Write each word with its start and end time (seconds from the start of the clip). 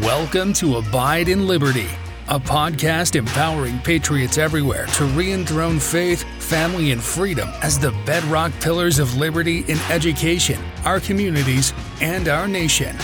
Welcome 0.00 0.54
to 0.54 0.78
Abide 0.78 1.28
in 1.28 1.46
Liberty, 1.46 1.88
a 2.28 2.40
podcast 2.40 3.16
empowering 3.16 3.78
patriots 3.80 4.38
everywhere 4.38 4.86
to 4.86 5.04
re 5.04 5.30
enthrone 5.30 5.78
faith, 5.78 6.22
family, 6.42 6.92
and 6.92 7.02
freedom 7.02 7.50
as 7.62 7.78
the 7.78 7.90
bedrock 8.06 8.50
pillars 8.62 8.98
of 8.98 9.14
liberty 9.18 9.58
in 9.68 9.76
education, 9.90 10.58
our 10.86 11.00
communities, 11.00 11.74
and 12.00 12.28
our 12.28 12.48
nation. 12.48 12.96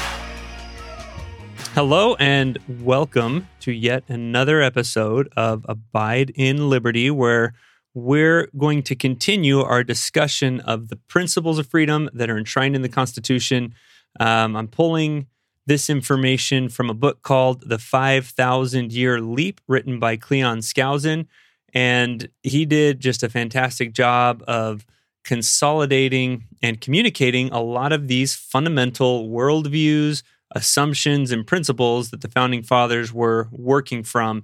Hello, 1.75 2.15
and 2.15 2.57
welcome 2.67 3.47
to 3.61 3.73
yet 3.73 4.05
another 4.09 4.63
episode 4.63 5.31
of 5.37 5.67
Abide 5.69 6.33
in 6.35 6.71
Liberty, 6.71 7.11
where 7.11 7.53
we're 7.93 8.49
going 8.57 8.83
to 8.85 8.97
continue 8.97 9.61
our 9.61 9.85
discussion 9.85 10.61
of 10.61 10.89
the 10.89 10.97
principles 10.97 11.59
of 11.59 11.67
freedom 11.67 12.09
that 12.15 12.31
are 12.31 12.39
enshrined 12.39 12.75
in 12.75 12.81
the 12.81 12.89
Constitution. 12.89 13.75
Um, 14.19 14.57
I'm 14.57 14.67
pulling 14.67 15.27
this 15.67 15.91
information 15.91 16.69
from 16.69 16.91
a 16.91 16.95
book 16.95 17.23
called 17.23 17.69
The 17.69 17.79
5,000 17.79 18.93
Year 18.93 19.21
Leap, 19.21 19.61
written 19.69 19.99
by 19.99 20.17
Cleon 20.17 20.59
Skousen. 20.59 21.27
And 21.73 22.29
he 22.43 22.65
did 22.67 23.01
just 23.01 23.23
a 23.23 23.29
fantastic 23.29 23.93
job 23.93 24.43
of 24.49 24.85
consolidating 25.25 26.45
and 26.63 26.81
communicating 26.81 27.51
a 27.51 27.61
lot 27.61 27.93
of 27.93 28.09
these 28.09 28.35
fundamental 28.35 29.29
worldviews, 29.29 30.23
assumptions, 30.53 31.31
and 31.31 31.47
principles 31.47 32.11
that 32.11 32.23
the 32.23 32.29
founding 32.29 32.63
fathers 32.63 33.13
were 33.13 33.49
working 33.53 34.03
from 34.03 34.43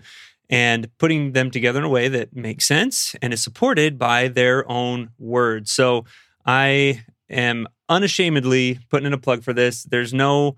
and 0.49 0.89
putting 0.99 1.33
them 1.33 1.51
together 1.51 1.81
in 1.81 1.85
a 1.85 1.89
way 1.89 2.09
that 2.09 2.37
makes 2.37 2.67
sense 2.67 3.17
and 3.21 3.33
is 3.33 3.43
supported 3.43 3.99
by 3.99 4.29
their 4.29 4.71
own 4.71 5.11
words. 5.19 5.73
So 5.73 6.05
I 6.45 7.03
am 7.29 7.67
unashamedly 7.89 8.79
putting 8.89 9.07
in 9.07 9.13
a 9.13 9.19
plug 9.19 9.43
for 9.43 9.53
this. 9.53 9.83
There's 9.85 10.15
no 10.15 10.57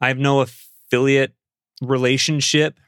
I 0.00 0.08
have 0.08 0.18
no 0.18 0.40
affiliate 0.40 1.34
relationship 1.82 2.78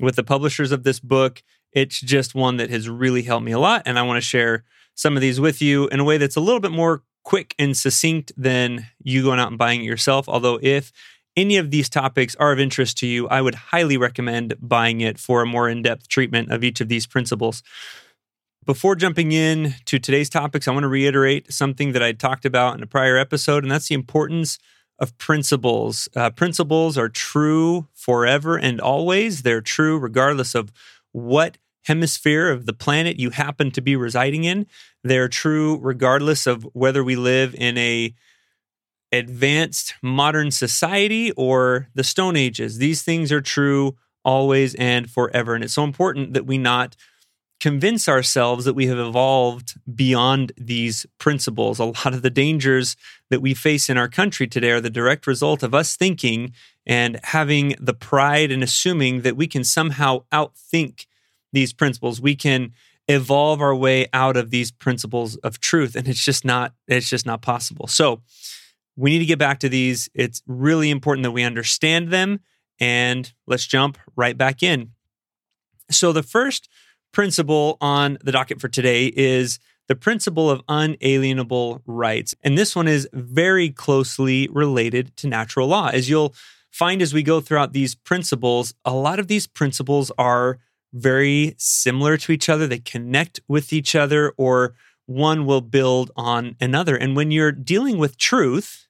with 0.00 0.16
the 0.16 0.24
publishers 0.24 0.72
of 0.72 0.84
this 0.84 1.00
book. 1.00 1.42
It's 1.72 2.00
just 2.00 2.34
one 2.34 2.56
that 2.56 2.70
has 2.70 2.88
really 2.88 3.22
helped 3.22 3.44
me 3.44 3.52
a 3.52 3.58
lot. 3.58 3.82
And 3.86 3.98
I 3.98 4.02
want 4.02 4.18
to 4.18 4.26
share 4.26 4.64
some 4.94 5.16
of 5.16 5.20
these 5.20 5.40
with 5.40 5.60
you 5.60 5.88
in 5.88 6.00
a 6.00 6.04
way 6.04 6.18
that's 6.18 6.36
a 6.36 6.40
little 6.40 6.60
bit 6.60 6.72
more 6.72 7.02
quick 7.24 7.54
and 7.58 7.76
succinct 7.76 8.32
than 8.36 8.86
you 9.02 9.22
going 9.22 9.40
out 9.40 9.48
and 9.48 9.58
buying 9.58 9.82
it 9.82 9.86
yourself. 9.86 10.28
Although, 10.28 10.58
if 10.62 10.92
any 11.36 11.58
of 11.58 11.70
these 11.70 11.88
topics 11.88 12.34
are 12.36 12.52
of 12.52 12.58
interest 12.58 12.96
to 12.98 13.06
you, 13.06 13.28
I 13.28 13.42
would 13.42 13.54
highly 13.54 13.96
recommend 13.96 14.54
buying 14.60 15.02
it 15.02 15.18
for 15.18 15.42
a 15.42 15.46
more 15.46 15.68
in 15.68 15.82
depth 15.82 16.08
treatment 16.08 16.50
of 16.50 16.64
each 16.64 16.80
of 16.80 16.88
these 16.88 17.06
principles. 17.06 17.62
Before 18.64 18.96
jumping 18.96 19.32
in 19.32 19.74
to 19.84 19.98
today's 19.98 20.30
topics, 20.30 20.66
I 20.66 20.72
want 20.72 20.84
to 20.84 20.88
reiterate 20.88 21.52
something 21.52 21.92
that 21.92 22.02
I 22.02 22.12
talked 22.12 22.44
about 22.44 22.76
in 22.76 22.82
a 22.82 22.86
prior 22.86 23.16
episode, 23.16 23.62
and 23.62 23.70
that's 23.70 23.88
the 23.88 23.94
importance 23.94 24.58
of 24.98 25.16
principles. 25.18 26.08
Uh, 26.16 26.30
principles 26.30 26.96
are 26.96 27.08
true 27.08 27.86
forever 27.94 28.56
and 28.58 28.80
always. 28.80 29.42
They're 29.42 29.60
true 29.60 29.98
regardless 29.98 30.54
of 30.54 30.72
what 31.12 31.58
hemisphere 31.84 32.50
of 32.50 32.66
the 32.66 32.72
planet 32.72 33.18
you 33.18 33.30
happen 33.30 33.70
to 33.70 33.80
be 33.80 33.94
residing 33.94 34.44
in. 34.44 34.66
They're 35.04 35.28
true 35.28 35.78
regardless 35.80 36.46
of 36.46 36.64
whether 36.72 37.04
we 37.04 37.16
live 37.16 37.54
in 37.54 37.78
a 37.78 38.14
advanced 39.12 39.94
modern 40.02 40.50
society 40.50 41.30
or 41.32 41.88
the 41.94 42.02
stone 42.02 42.36
ages. 42.36 42.78
These 42.78 43.02
things 43.02 43.30
are 43.30 43.40
true 43.40 43.96
always 44.24 44.74
and 44.74 45.08
forever 45.08 45.54
and 45.54 45.62
it's 45.62 45.74
so 45.74 45.84
important 45.84 46.34
that 46.34 46.46
we 46.46 46.58
not 46.58 46.96
convince 47.60 48.08
ourselves 48.08 48.64
that 48.64 48.74
we 48.74 48.86
have 48.86 48.98
evolved 48.98 49.78
beyond 49.94 50.52
these 50.56 51.06
principles. 51.18 51.78
A 51.78 51.86
lot 51.86 52.14
of 52.14 52.22
the 52.22 52.30
dangers 52.30 52.96
that 53.30 53.40
we 53.40 53.54
face 53.54 53.88
in 53.88 53.96
our 53.96 54.08
country 54.08 54.46
today 54.46 54.70
are 54.72 54.80
the 54.80 54.90
direct 54.90 55.26
result 55.26 55.62
of 55.62 55.74
us 55.74 55.96
thinking 55.96 56.52
and 56.84 57.18
having 57.24 57.74
the 57.80 57.94
pride 57.94 58.52
and 58.52 58.62
assuming 58.62 59.22
that 59.22 59.36
we 59.36 59.46
can 59.46 59.64
somehow 59.64 60.24
outthink 60.32 61.06
these 61.52 61.72
principles. 61.72 62.20
We 62.20 62.36
can 62.36 62.72
evolve 63.08 63.60
our 63.60 63.74
way 63.74 64.06
out 64.12 64.36
of 64.36 64.50
these 64.50 64.70
principles 64.70 65.36
of 65.36 65.60
truth 65.60 65.94
and 65.94 66.08
it's 66.08 66.24
just 66.24 66.44
not 66.44 66.74
it's 66.88 67.08
just 67.08 67.24
not 67.24 67.40
possible. 67.40 67.86
So, 67.86 68.22
we 68.96 69.10
need 69.10 69.18
to 69.18 69.26
get 69.26 69.38
back 69.38 69.60
to 69.60 69.68
these. 69.68 70.08
It's 70.14 70.42
really 70.46 70.90
important 70.90 71.22
that 71.24 71.30
we 71.30 71.42
understand 71.42 72.08
them 72.08 72.40
and 72.80 73.32
let's 73.46 73.66
jump 73.66 73.98
right 74.16 74.36
back 74.36 74.62
in. 74.62 74.92
So, 75.90 76.12
the 76.12 76.22
first 76.22 76.68
principle 77.16 77.78
on 77.80 78.18
the 78.22 78.30
docket 78.30 78.60
for 78.60 78.68
today 78.68 79.06
is 79.06 79.58
the 79.88 79.96
principle 79.96 80.50
of 80.50 80.60
unalienable 80.68 81.80
rights. 81.86 82.34
And 82.44 82.58
this 82.58 82.76
one 82.76 82.86
is 82.86 83.08
very 83.14 83.70
closely 83.70 84.48
related 84.52 85.16
to 85.16 85.26
natural 85.26 85.66
law. 85.66 85.88
As 85.88 86.10
you'll 86.10 86.34
find 86.70 87.00
as 87.00 87.14
we 87.14 87.22
go 87.22 87.40
throughout 87.40 87.72
these 87.72 87.94
principles, 87.94 88.74
a 88.84 88.92
lot 88.92 89.18
of 89.18 89.28
these 89.28 89.46
principles 89.46 90.12
are 90.18 90.58
very 90.92 91.54
similar 91.56 92.18
to 92.18 92.32
each 92.32 92.50
other. 92.50 92.66
They 92.66 92.80
connect 92.80 93.40
with 93.48 93.72
each 93.72 93.94
other, 93.94 94.34
or 94.36 94.74
one 95.06 95.46
will 95.46 95.62
build 95.62 96.10
on 96.16 96.54
another. 96.60 96.96
And 96.96 97.16
when 97.16 97.30
you're 97.30 97.50
dealing 97.50 97.96
with 97.96 98.18
truth, 98.18 98.88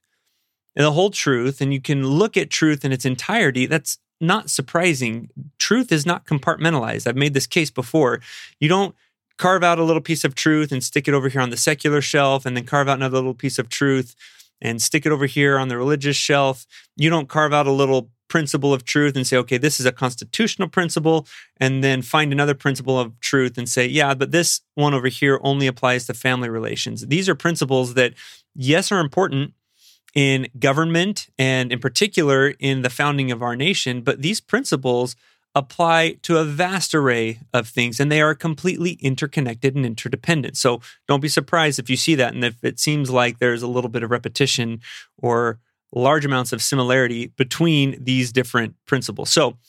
the 0.75 0.91
whole 0.91 1.11
truth, 1.11 1.61
and 1.61 1.73
you 1.73 1.79
can 1.79 2.05
look 2.05 2.35
at 2.35 2.49
truth 2.49 2.83
in 2.83 2.91
its 2.91 3.05
entirety, 3.05 3.67
that's 3.67 3.99
not 4.19 4.49
surprising. 4.49 5.29
Truth 5.59 5.91
is 5.91 6.05
not 6.05 6.25
compartmentalized. 6.25 7.07
I've 7.07 7.15
made 7.15 7.33
this 7.33 7.47
case 7.47 7.71
before. 7.71 8.21
You 8.59 8.69
don't 8.69 8.95
carve 9.37 9.63
out 9.63 9.79
a 9.79 9.83
little 9.83 10.01
piece 10.01 10.23
of 10.23 10.33
truth 10.33 10.71
and 10.71 10.83
stick 10.83 11.07
it 11.07 11.13
over 11.13 11.29
here 11.29 11.41
on 11.41 11.51
the 11.51 11.57
secular 11.57 12.01
shelf, 12.01 12.45
and 12.45 12.57
then 12.57 12.65
carve 12.65 12.89
out 12.89 12.97
another 12.97 13.17
little 13.17 13.33
piece 13.33 13.59
of 13.59 13.69
truth 13.69 14.15
and 14.59 14.81
stick 14.81 15.05
it 15.05 15.11
over 15.11 15.27
here 15.27 15.59
on 15.59 15.67
the 15.67 15.77
religious 15.77 16.15
shelf. 16.15 16.65
You 16.95 17.11
don't 17.11 17.29
carve 17.29 17.53
out 17.53 17.67
a 17.67 17.71
little 17.71 18.09
principle 18.27 18.73
of 18.73 18.83
truth 18.83 19.15
and 19.15 19.25
say, 19.25 19.37
okay, 19.37 19.57
this 19.57 19.79
is 19.79 19.85
a 19.85 19.91
constitutional 19.91 20.67
principle, 20.67 21.27
and 21.57 21.83
then 21.83 22.01
find 22.01 22.33
another 22.33 22.55
principle 22.55 22.99
of 22.99 23.17
truth 23.19 23.57
and 23.57 23.69
say, 23.69 23.85
yeah, 23.85 24.13
but 24.13 24.31
this 24.31 24.61
one 24.75 24.93
over 24.93 25.07
here 25.07 25.39
only 25.43 25.67
applies 25.67 26.07
to 26.07 26.13
family 26.13 26.49
relations. 26.49 27.07
These 27.07 27.29
are 27.29 27.35
principles 27.35 27.93
that, 27.93 28.15
yes, 28.55 28.91
are 28.91 28.99
important, 28.99 29.53
in 30.17 30.47
government 30.57 31.27
and 31.37 31.71
in 31.71 31.77
particular 31.77 32.55
in 32.57 32.81
the 32.81 32.89
founding 32.89 33.31
of 33.31 33.43
our 33.43 33.55
nation, 33.55 34.01
but 34.01 34.23
these 34.23 34.41
principles 34.41 35.15
apply 35.53 36.13
to 36.23 36.39
a 36.39 36.43
vast 36.43 36.95
array 36.95 37.39
of 37.53 37.67
things 37.67 37.99
and 37.99 38.11
they 38.11 38.19
are 38.19 38.33
completely 38.33 38.93
interconnected 38.93 39.75
and 39.75 39.85
interdependent. 39.85 40.57
So 40.57 40.81
don't 41.07 41.19
be 41.19 41.27
surprised 41.27 41.77
if 41.77 41.87
you 41.87 41.95
see 41.95 42.15
that 42.15 42.33
and 42.33 42.43
if 42.43 42.63
it 42.63 42.79
seems 42.79 43.11
like 43.11 43.37
there's 43.37 43.61
a 43.61 43.67
little 43.67 43.91
bit 43.91 44.01
of 44.01 44.09
repetition 44.09 44.81
or 45.19 45.59
large 45.93 46.25
amounts 46.25 46.51
of 46.51 46.63
similarity 46.63 47.27
between 47.37 48.03
these 48.03 48.31
different 48.31 48.73
principles. 48.87 49.29
So 49.29 49.59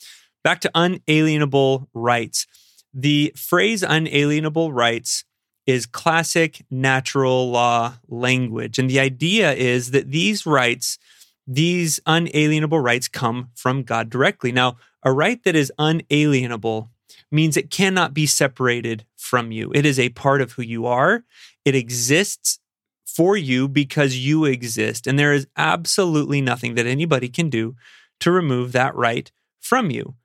back 0.43 0.61
to 0.61 0.71
unalienable 0.73 1.89
rights. 1.93 2.47
The 2.91 3.33
phrase 3.35 3.83
unalienable 3.83 4.73
rights 4.73 5.25
is 5.69 5.85
classic 5.85 6.65
natural 6.71 7.51
law 7.51 7.93
language. 8.07 8.79
And 8.79 8.89
the 8.89 8.99
idea 8.99 9.53
is 9.53 9.91
that 9.91 10.09
these 10.09 10.45
rights, 10.45 10.97
these 11.45 11.99
unalienable 12.07 12.79
rights, 12.79 13.07
come 13.07 13.49
from 13.53 13.83
God 13.83 14.09
directly. 14.09 14.51
Now, 14.51 14.77
a 15.03 15.11
right 15.11 15.41
that 15.43 15.55
is 15.55 15.71
unalienable 15.77 16.89
means 17.31 17.55
it 17.55 17.69
cannot 17.69 18.15
be 18.15 18.25
separated 18.25 19.05
from 19.15 19.51
you. 19.51 19.71
It 19.75 19.85
is 19.85 19.99
a 19.99 20.09
part 20.09 20.41
of 20.41 20.53
who 20.53 20.63
you 20.63 20.87
are, 20.87 21.23
it 21.63 21.75
exists 21.75 22.59
for 23.05 23.37
you 23.37 23.67
because 23.67 24.17
you 24.17 24.45
exist. 24.45 25.05
And 25.05 25.19
there 25.19 25.33
is 25.33 25.45
absolutely 25.55 26.41
nothing 26.41 26.75
that 26.75 26.87
anybody 26.87 27.29
can 27.29 27.49
do 27.49 27.75
to 28.21 28.31
remove 28.31 28.71
that 28.71 28.95
right 28.95 29.31
from 29.59 29.91
you. 29.91 30.15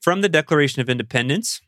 From 0.00 0.20
the 0.20 0.28
Declaration 0.28 0.82
of 0.82 0.90
Independence, 0.90 1.62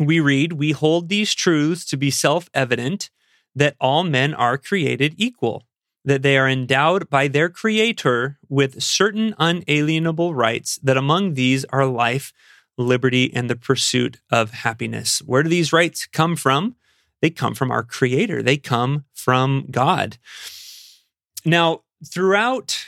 we 0.00 0.18
read, 0.18 0.54
We 0.54 0.72
hold 0.72 1.08
these 1.08 1.34
truths 1.34 1.84
to 1.86 1.96
be 1.96 2.10
self 2.10 2.48
evident 2.54 3.10
that 3.54 3.76
all 3.80 4.02
men 4.04 4.32
are 4.34 4.56
created 4.56 5.14
equal, 5.18 5.64
that 6.04 6.22
they 6.22 6.38
are 6.38 6.48
endowed 6.48 7.10
by 7.10 7.28
their 7.28 7.48
Creator 7.48 8.38
with 8.48 8.82
certain 8.82 9.34
unalienable 9.38 10.34
rights, 10.34 10.78
that 10.82 10.96
among 10.96 11.34
these 11.34 11.64
are 11.66 11.84
life, 11.84 12.32
liberty, 12.78 13.30
and 13.34 13.50
the 13.50 13.56
pursuit 13.56 14.20
of 14.30 14.52
happiness. 14.52 15.20
Where 15.20 15.42
do 15.42 15.50
these 15.50 15.72
rights 15.72 16.06
come 16.06 16.36
from? 16.36 16.76
They 17.20 17.30
come 17.30 17.54
from 17.54 17.70
our 17.70 17.82
Creator, 17.82 18.42
they 18.42 18.56
come 18.56 19.04
from 19.12 19.66
God. 19.70 20.16
Now, 21.44 21.82
throughout 22.06 22.86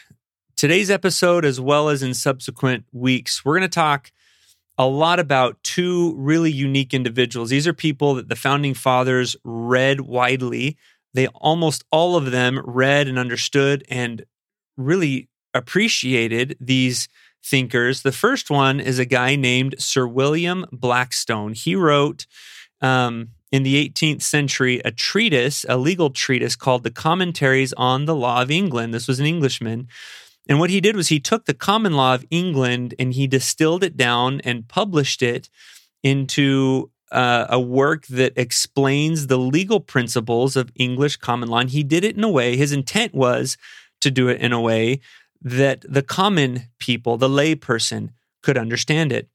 today's 0.56 0.90
episode, 0.90 1.44
as 1.44 1.60
well 1.60 1.88
as 1.88 2.02
in 2.02 2.14
subsequent 2.14 2.84
weeks, 2.92 3.44
we're 3.44 3.58
going 3.58 3.68
to 3.68 3.74
talk 3.74 4.12
a 4.82 4.86
lot 4.86 5.20
about 5.20 5.62
two 5.62 6.14
really 6.16 6.50
unique 6.50 6.92
individuals. 6.92 7.50
These 7.50 7.68
are 7.68 7.72
people 7.72 8.14
that 8.14 8.28
the 8.28 8.36
founding 8.36 8.74
fathers 8.74 9.36
read 9.44 10.00
widely. 10.00 10.76
They 11.14 11.28
almost 11.28 11.84
all 11.92 12.16
of 12.16 12.32
them 12.32 12.60
read 12.64 13.06
and 13.06 13.16
understood 13.18 13.84
and 13.88 14.24
really 14.76 15.28
appreciated 15.54 16.56
these 16.58 17.08
thinkers. 17.44 18.02
The 18.02 18.10
first 18.10 18.50
one 18.50 18.80
is 18.80 18.98
a 18.98 19.04
guy 19.04 19.36
named 19.36 19.76
Sir 19.78 20.06
William 20.06 20.66
Blackstone. 20.72 21.52
He 21.52 21.76
wrote 21.76 22.26
um, 22.80 23.28
in 23.52 23.62
the 23.62 23.88
18th 23.88 24.22
century 24.22 24.80
a 24.84 24.90
treatise, 24.90 25.64
a 25.68 25.76
legal 25.76 26.10
treatise 26.10 26.56
called 26.56 26.82
The 26.82 26.90
Commentaries 26.90 27.72
on 27.74 28.06
the 28.06 28.16
Law 28.16 28.42
of 28.42 28.50
England. 28.50 28.92
This 28.92 29.06
was 29.06 29.20
an 29.20 29.26
Englishman. 29.26 29.86
And 30.48 30.58
what 30.58 30.70
he 30.70 30.80
did 30.80 30.96
was 30.96 31.08
he 31.08 31.20
took 31.20 31.44
the 31.44 31.54
common 31.54 31.94
law 31.94 32.14
of 32.14 32.26
England 32.30 32.94
and 32.98 33.14
he 33.14 33.26
distilled 33.26 33.84
it 33.84 33.96
down 33.96 34.40
and 34.44 34.68
published 34.68 35.22
it 35.22 35.48
into 36.02 36.90
uh, 37.12 37.46
a 37.48 37.60
work 37.60 38.06
that 38.08 38.32
explains 38.36 39.26
the 39.26 39.38
legal 39.38 39.80
principles 39.80 40.56
of 40.56 40.72
English 40.74 41.16
common 41.16 41.48
law. 41.48 41.58
And 41.58 41.70
he 41.70 41.84
did 41.84 42.04
it 42.04 42.16
in 42.16 42.24
a 42.24 42.30
way, 42.30 42.56
his 42.56 42.72
intent 42.72 43.14
was 43.14 43.56
to 44.00 44.10
do 44.10 44.28
it 44.28 44.40
in 44.40 44.52
a 44.52 44.60
way 44.60 45.00
that 45.40 45.84
the 45.88 46.02
common 46.02 46.68
people, 46.78 47.16
the 47.16 47.28
lay 47.28 47.54
person, 47.54 48.12
could 48.42 48.58
understand 48.58 49.12
it. 49.12 49.28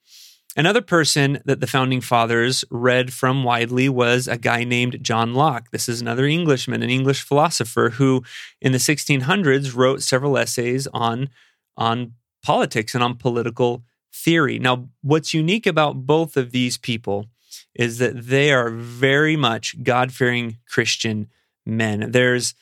Another 0.58 0.82
person 0.82 1.40
that 1.46 1.60
the 1.60 1.68
founding 1.68 2.02
fathers 2.02 2.66
read 2.72 3.14
from 3.14 3.44
widely 3.44 3.88
was 3.88 4.28
a 4.28 4.40
guy 4.40 4.64
named 4.64 5.04
John 5.04 5.36
Locke. 5.36 5.70
This 5.70 5.88
is 5.88 6.02
another 6.02 6.26
Englishman, 6.26 6.82
an 6.82 6.90
English 6.90 7.22
philosopher 7.22 7.92
who 7.92 8.24
in 8.60 8.72
the 8.72 8.80
1600s 8.80 9.76
wrote 9.76 10.02
several 10.02 10.36
essays 10.36 10.88
on, 10.88 11.30
on 11.78 12.14
politics 12.42 12.96
and 12.96 13.04
on 13.04 13.18
political 13.18 13.84
theory. 14.12 14.58
Now, 14.58 14.90
what's 15.04 15.32
unique 15.32 15.68
about 15.68 16.08
both 16.08 16.36
of 16.36 16.50
these 16.52 16.80
people 16.80 17.28
is 17.76 18.00
that 18.00 18.26
they 18.26 18.52
are 18.52 18.72
very 18.72 19.36
much 19.36 19.84
God 19.84 20.12
fearing 20.12 20.58
Christian 20.68 21.28
men. 21.68 22.10
There's 22.10 22.56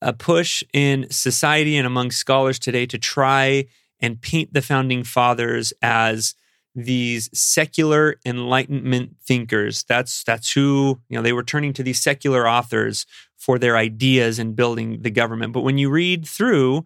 a 0.00 0.12
push 0.12 0.62
in 0.72 1.10
society 1.10 1.76
and 1.76 1.88
among 1.88 2.12
scholars 2.12 2.60
today 2.60 2.86
to 2.86 2.98
try 2.98 3.64
and 3.98 4.20
paint 4.20 4.52
the 4.52 4.62
founding 4.62 5.02
fathers 5.02 5.72
as 5.82 6.36
these 6.74 7.30
secular 7.32 8.16
enlightenment 8.26 9.16
thinkers 9.22 9.84
that's 9.84 10.24
that's 10.24 10.52
who 10.52 11.00
you 11.08 11.16
know 11.16 11.22
they 11.22 11.32
were 11.32 11.42
turning 11.42 11.72
to 11.72 11.82
these 11.82 12.00
secular 12.00 12.48
authors 12.48 13.06
for 13.36 13.58
their 13.58 13.76
ideas 13.76 14.38
in 14.38 14.54
building 14.54 15.02
the 15.02 15.10
government 15.10 15.52
but 15.52 15.62
when 15.62 15.78
you 15.78 15.88
read 15.88 16.26
through 16.26 16.84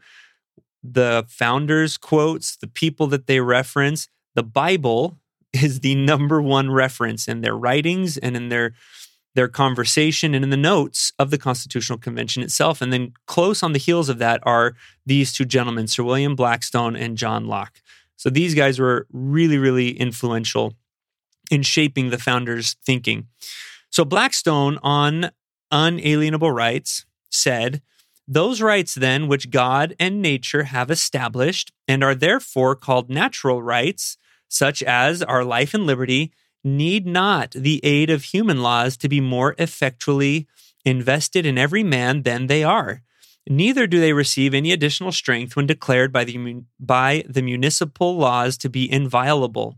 the 0.82 1.24
founders 1.28 1.96
quotes 1.96 2.56
the 2.56 2.66
people 2.66 3.06
that 3.06 3.26
they 3.26 3.40
reference 3.40 4.08
the 4.34 4.42
bible 4.42 5.18
is 5.52 5.80
the 5.80 5.94
number 5.94 6.42
one 6.42 6.70
reference 6.70 7.26
in 7.26 7.40
their 7.40 7.56
writings 7.56 8.18
and 8.18 8.36
in 8.36 8.50
their 8.50 8.74
their 9.34 9.48
conversation 9.48 10.34
and 10.34 10.42
in 10.42 10.50
the 10.50 10.56
notes 10.56 11.12
of 11.16 11.30
the 11.30 11.38
Constitutional 11.38 11.96
Convention 11.96 12.42
itself. 12.42 12.80
And 12.82 12.92
then 12.92 13.12
close 13.26 13.62
on 13.62 13.72
the 13.72 13.78
heels 13.78 14.08
of 14.08 14.18
that 14.18 14.40
are 14.42 14.74
these 15.06 15.32
two 15.32 15.44
gentlemen, 15.44 15.86
Sir 15.86 16.02
William 16.02 16.34
Blackstone 16.34 16.96
and 16.96 17.16
John 17.16 17.46
Locke. 17.46 17.80
So 18.18 18.28
these 18.28 18.54
guys 18.54 18.78
were 18.78 19.06
really, 19.10 19.56
really 19.56 19.98
influential 19.98 20.74
in 21.50 21.62
shaping 21.62 22.10
the 22.10 22.18
founders' 22.18 22.76
thinking. 22.84 23.28
So 23.88 24.04
Blackstone 24.04 24.78
on 24.82 25.30
unalienable 25.70 26.50
rights 26.50 27.06
said, 27.30 27.80
those 28.26 28.60
rights, 28.60 28.94
then, 28.94 29.26
which 29.26 29.48
God 29.48 29.94
and 29.98 30.20
nature 30.20 30.64
have 30.64 30.90
established 30.90 31.72
and 31.86 32.04
are 32.04 32.14
therefore 32.14 32.76
called 32.76 33.08
natural 33.08 33.62
rights, 33.62 34.18
such 34.48 34.82
as 34.82 35.22
our 35.22 35.44
life 35.44 35.72
and 35.72 35.86
liberty, 35.86 36.32
need 36.62 37.06
not 37.06 37.52
the 37.52 37.80
aid 37.82 38.10
of 38.10 38.24
human 38.24 38.62
laws 38.62 38.98
to 38.98 39.08
be 39.08 39.20
more 39.20 39.54
effectually 39.58 40.46
invested 40.84 41.46
in 41.46 41.56
every 41.56 41.82
man 41.82 42.22
than 42.22 42.48
they 42.48 42.62
are. 42.62 43.00
Neither 43.48 43.86
do 43.86 43.98
they 43.98 44.12
receive 44.12 44.52
any 44.52 44.72
additional 44.72 45.10
strength 45.10 45.56
when 45.56 45.66
declared 45.66 46.12
by 46.12 46.24
the, 46.24 46.62
by 46.78 47.24
the 47.26 47.42
municipal 47.42 48.16
laws 48.16 48.58
to 48.58 48.68
be 48.68 48.90
inviolable. 48.90 49.76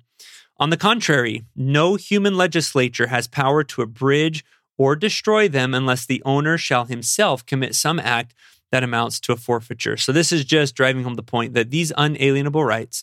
On 0.58 0.70
the 0.70 0.76
contrary, 0.76 1.44
no 1.54 1.94
human 1.94 2.36
legislature 2.36 3.06
has 3.06 3.28
power 3.28 3.62
to 3.64 3.82
abridge 3.82 4.44
or 4.76 4.96
destroy 4.96 5.48
them 5.48 5.72
unless 5.72 6.04
the 6.04 6.22
owner 6.24 6.58
shall 6.58 6.86
himself 6.86 7.46
commit 7.46 7.74
some 7.74 8.00
act 8.00 8.34
that 8.72 8.82
amounts 8.82 9.20
to 9.20 9.32
a 9.32 9.36
forfeiture. 9.36 9.96
So, 9.96 10.12
this 10.12 10.32
is 10.32 10.44
just 10.44 10.74
driving 10.74 11.04
home 11.04 11.14
the 11.14 11.22
point 11.22 11.54
that 11.54 11.70
these 11.70 11.92
unalienable 11.96 12.64
rights 12.64 13.02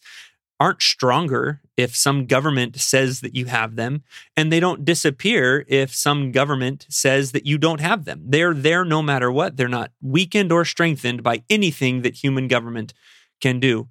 aren't 0.59 0.81
stronger 0.81 1.61
if 1.75 1.95
some 1.95 2.25
government 2.25 2.79
says 2.79 3.21
that 3.21 3.35
you 3.35 3.45
have 3.45 3.75
them, 3.75 4.03
and 4.35 4.51
they 4.51 4.59
don't 4.59 4.85
disappear 4.85 5.63
if 5.67 5.93
some 5.93 6.31
government 6.31 6.87
says 6.89 7.31
that 7.31 7.45
you 7.45 7.57
don't 7.57 7.81
have 7.81 8.05
them. 8.05 8.23
They're 8.25 8.53
there 8.53 8.83
no 8.83 9.03
matter 9.03 9.31
what. 9.31 9.57
They're 9.57 9.67
not 9.67 9.91
weakened 10.01 10.51
or 10.51 10.65
strengthened 10.65 11.21
by 11.21 11.43
anything 11.49 12.01
that 12.01 12.23
human 12.23 12.47
government 12.47 12.93
can 13.39 13.59
do. 13.59 13.87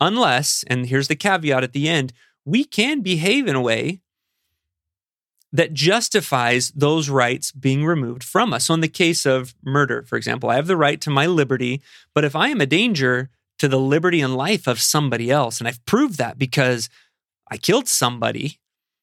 Unless, 0.00 0.64
and 0.66 0.86
here's 0.86 1.08
the 1.08 1.16
caveat 1.16 1.62
at 1.62 1.72
the 1.72 1.88
end, 1.88 2.12
we 2.44 2.64
can 2.64 3.00
behave 3.00 3.46
in 3.46 3.54
a 3.54 3.60
way 3.60 4.00
that 5.52 5.72
justifies 5.72 6.72
those 6.72 7.08
rights 7.08 7.52
being 7.52 7.84
removed 7.84 8.24
from 8.24 8.52
us. 8.52 8.64
So, 8.64 8.74
in 8.74 8.80
the 8.80 8.88
case 8.88 9.24
of 9.24 9.54
murder, 9.62 10.02
for 10.02 10.16
example, 10.16 10.50
I 10.50 10.56
have 10.56 10.66
the 10.66 10.76
right 10.76 11.00
to 11.02 11.10
my 11.10 11.26
liberty, 11.26 11.80
but 12.12 12.24
if 12.24 12.34
I 12.34 12.48
am 12.48 12.60
a 12.60 12.66
danger 12.66 13.30
to 13.64 13.68
the 13.68 13.80
liberty 13.80 14.20
and 14.20 14.36
life 14.36 14.66
of 14.66 14.78
somebody 14.78 15.30
else, 15.30 15.58
and 15.58 15.66
I've 15.66 15.82
proved 15.86 16.18
that 16.18 16.38
because 16.38 16.90
I 17.50 17.56
killed 17.56 17.88
somebody, 17.88 18.60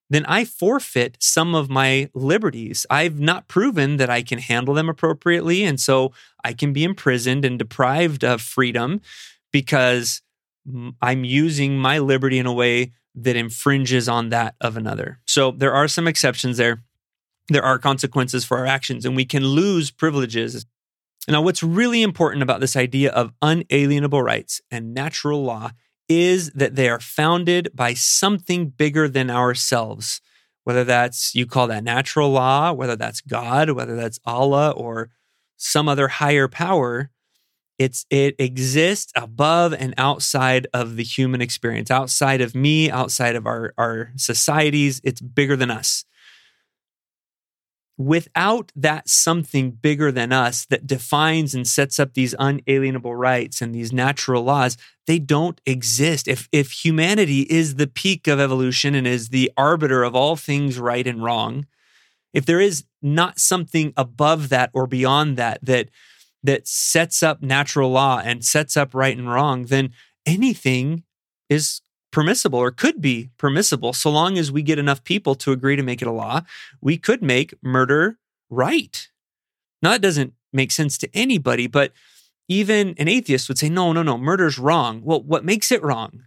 then 0.07 0.23
I 0.27 0.45
forfeit 0.45 1.17
some 1.19 1.55
of 1.55 1.67
my 1.67 2.11
liberties. 2.13 2.85
I've 2.87 3.19
not 3.19 3.47
proven 3.47 3.97
that 3.97 4.11
I 4.11 4.21
can 4.21 4.37
handle 4.37 4.75
them 4.75 4.87
appropriately. 4.87 5.63
And 5.63 5.79
so 5.79 6.11
I 6.43 6.53
can 6.53 6.73
be 6.73 6.83
imprisoned 6.83 7.43
and 7.43 7.57
deprived 7.57 8.23
of 8.23 8.39
freedom 8.39 9.01
because 9.51 10.21
I'm 11.01 11.23
using 11.23 11.79
my 11.79 11.97
liberty 11.97 12.37
in 12.37 12.45
a 12.45 12.53
way 12.53 12.91
that 13.15 13.35
infringes 13.35 14.07
on 14.07 14.29
that 14.29 14.53
of 14.61 14.77
another. 14.77 15.21
So 15.25 15.49
there 15.49 15.73
are 15.73 15.87
some 15.87 16.07
exceptions 16.07 16.57
there. 16.57 16.83
There 17.47 17.63
are 17.63 17.79
consequences 17.79 18.45
for 18.45 18.59
our 18.59 18.67
actions, 18.67 19.05
and 19.05 19.15
we 19.15 19.25
can 19.25 19.43
lose 19.43 19.89
privileges 19.89 20.67
now, 21.27 21.41
what's 21.41 21.61
really 21.61 22.01
important 22.01 22.41
about 22.41 22.61
this 22.61 22.75
idea 22.75 23.11
of 23.11 23.31
unalienable 23.41 24.23
rights 24.23 24.61
and 24.71 24.93
natural 24.93 25.43
law 25.43 25.71
is 26.09 26.51
that 26.51 26.75
they 26.75 26.89
are 26.89 26.99
founded 26.99 27.69
by 27.73 27.93
something 27.93 28.69
bigger 28.69 29.07
than 29.07 29.29
ourselves. 29.29 30.19
Whether 30.63 30.83
that's, 30.83 31.33
you 31.35 31.45
call 31.45 31.67
that 31.67 31.83
natural 31.83 32.31
law, 32.31 32.73
whether 32.73 32.95
that's 32.95 33.21
God, 33.21 33.71
whether 33.71 33.95
that's 33.95 34.19
Allah 34.25 34.71
or 34.71 35.09
some 35.57 35.87
other 35.87 36.07
higher 36.07 36.47
power, 36.47 37.11
it's 37.77 38.05
it 38.11 38.35
exists 38.37 39.11
above 39.15 39.73
and 39.73 39.93
outside 39.97 40.67
of 40.73 40.97
the 40.97 41.03
human 41.03 41.41
experience, 41.41 41.89
outside 41.89 42.41
of 42.41 42.53
me, 42.53 42.91
outside 42.91 43.35
of 43.35 43.47
our, 43.47 43.73
our 43.77 44.11
societies. 44.17 45.01
It's 45.03 45.21
bigger 45.21 45.55
than 45.55 45.71
us 45.71 46.05
without 48.05 48.71
that 48.75 49.07
something 49.09 49.71
bigger 49.71 50.11
than 50.11 50.31
us 50.31 50.65
that 50.65 50.87
defines 50.87 51.53
and 51.53 51.67
sets 51.67 51.99
up 51.99 52.13
these 52.13 52.35
unalienable 52.39 53.15
rights 53.15 53.61
and 53.61 53.73
these 53.73 53.93
natural 53.93 54.43
laws, 54.43 54.77
they 55.07 55.19
don't 55.19 55.59
exist. 55.65 56.27
If, 56.27 56.47
if 56.51 56.71
humanity 56.71 57.41
is 57.41 57.75
the 57.75 57.87
peak 57.87 58.27
of 58.27 58.39
evolution 58.39 58.95
and 58.95 59.07
is 59.07 59.29
the 59.29 59.51
arbiter 59.57 60.03
of 60.03 60.15
all 60.15 60.35
things 60.35 60.79
right 60.79 61.05
and 61.05 61.23
wrong, 61.23 61.65
if 62.33 62.45
there 62.45 62.61
is 62.61 62.85
not 63.01 63.39
something 63.39 63.93
above 63.97 64.49
that 64.49 64.69
or 64.73 64.87
beyond 64.87 65.37
that 65.37 65.59
that 65.63 65.89
that 66.43 66.67
sets 66.67 67.21
up 67.21 67.41
natural 67.41 67.91
law 67.91 68.19
and 68.23 68.43
sets 68.43 68.75
up 68.75 68.95
right 68.95 69.17
and 69.17 69.29
wrong, 69.29 69.65
then 69.65 69.91
anything 70.25 71.03
is 71.49 71.81
permissible 72.11 72.59
or 72.59 72.71
could 72.71 73.01
be 73.01 73.29
permissible 73.37 73.93
so 73.93 74.09
long 74.09 74.37
as 74.37 74.51
we 74.51 74.61
get 74.61 74.79
enough 74.79 75.03
people 75.03 75.35
to 75.35 75.51
agree 75.51 75.75
to 75.75 75.83
make 75.83 76.01
it 76.01 76.07
a 76.07 76.11
law. 76.11 76.41
We 76.81 76.97
could 76.97 77.21
make 77.21 77.53
murder 77.63 78.17
right. 78.49 79.07
Now, 79.81 79.91
that 79.91 80.01
doesn't 80.01 80.33
make 80.53 80.71
sense 80.71 80.97
to 80.99 81.09
anybody, 81.13 81.67
but 81.67 81.91
even 82.47 82.95
an 82.97 83.07
atheist 83.07 83.47
would 83.47 83.57
say, 83.57 83.69
no, 83.69 83.93
no, 83.93 84.03
no, 84.03 84.17
murder's 84.17 84.59
wrong. 84.59 85.01
Well, 85.03 85.21
what 85.21 85.45
makes 85.45 85.71
it 85.71 85.81
wrong? 85.81 86.23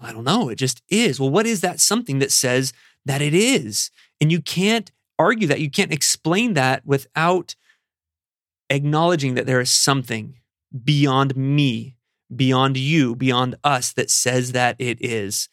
I 0.00 0.12
don't 0.12 0.24
know. 0.24 0.48
It 0.48 0.56
just 0.56 0.82
is. 0.88 1.20
Well, 1.20 1.30
what 1.30 1.46
is 1.46 1.60
that 1.60 1.80
something 1.80 2.18
that 2.18 2.32
says 2.32 2.72
that 3.04 3.22
it 3.22 3.34
is? 3.34 3.90
And 4.20 4.32
you 4.32 4.40
can't 4.40 4.90
argue 5.18 5.46
that. 5.48 5.60
You 5.60 5.70
can't 5.70 5.92
explain 5.92 6.54
that 6.54 6.84
without 6.86 7.54
acknowledging 8.70 9.34
that 9.34 9.46
there 9.46 9.60
is 9.60 9.70
something 9.70 10.40
beyond 10.84 11.36
me 11.36 11.95
beyond 12.34 12.76
you, 12.76 13.14
beyond 13.14 13.56
us 13.62 13.92
that 13.92 14.10
says 14.10 14.52
that 14.52 14.76
it 14.78 14.98
is. 15.00 15.48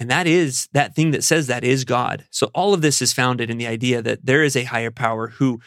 And 0.00 0.10
that 0.10 0.26
is 0.26 0.68
that 0.72 0.96
thing 0.96 1.12
that 1.12 1.22
says 1.22 1.46
that 1.46 1.62
is 1.62 1.84
God. 1.84 2.26
So 2.30 2.50
all 2.54 2.74
of 2.74 2.82
this 2.82 3.00
is 3.00 3.12
founded 3.12 3.50
in 3.50 3.58
the 3.58 3.68
idea 3.68 4.02
that 4.02 4.26
there 4.26 4.42
is 4.42 4.56
a 4.56 4.64
higher 4.64 4.90
power 4.90 5.28
who 5.28 5.60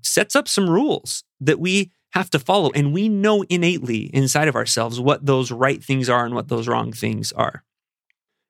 sets 0.00 0.34
up 0.34 0.48
some 0.48 0.70
rules 0.70 1.24
that 1.40 1.60
we 1.60 1.90
have 2.12 2.30
to 2.30 2.38
follow. 2.38 2.70
And 2.74 2.92
we 2.92 3.08
know 3.08 3.42
innately 3.50 4.04
inside 4.14 4.48
of 4.48 4.56
ourselves 4.56 4.98
what 4.98 5.26
those 5.26 5.50
right 5.50 5.82
things 5.82 6.08
are 6.08 6.24
and 6.24 6.34
what 6.34 6.48
those 6.48 6.68
wrong 6.68 6.92
things 6.92 7.32
are. 7.32 7.64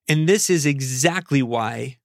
And 0.08 0.28
this 0.28 0.50
is 0.50 0.66
exactly 0.66 1.42
why 1.42 1.98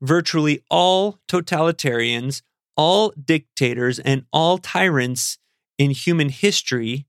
virtually 0.00 0.62
all 0.70 1.20
totalitarians, 1.28 2.42
all 2.76 3.12
dictators, 3.22 3.98
and 3.98 4.24
all 4.32 4.58
tyrants 4.58 5.38
in 5.78 5.90
human 5.90 6.28
history 6.28 7.06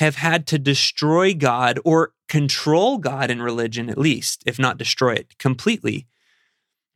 have 0.00 0.16
had 0.16 0.46
to 0.46 0.58
destroy 0.58 1.34
God 1.34 1.78
or 1.84 2.12
control 2.28 2.98
God 2.98 3.30
in 3.30 3.42
religion, 3.42 3.90
at 3.90 3.98
least, 3.98 4.42
if 4.46 4.58
not 4.58 4.78
destroy 4.78 5.12
it 5.12 5.38
completely, 5.38 6.06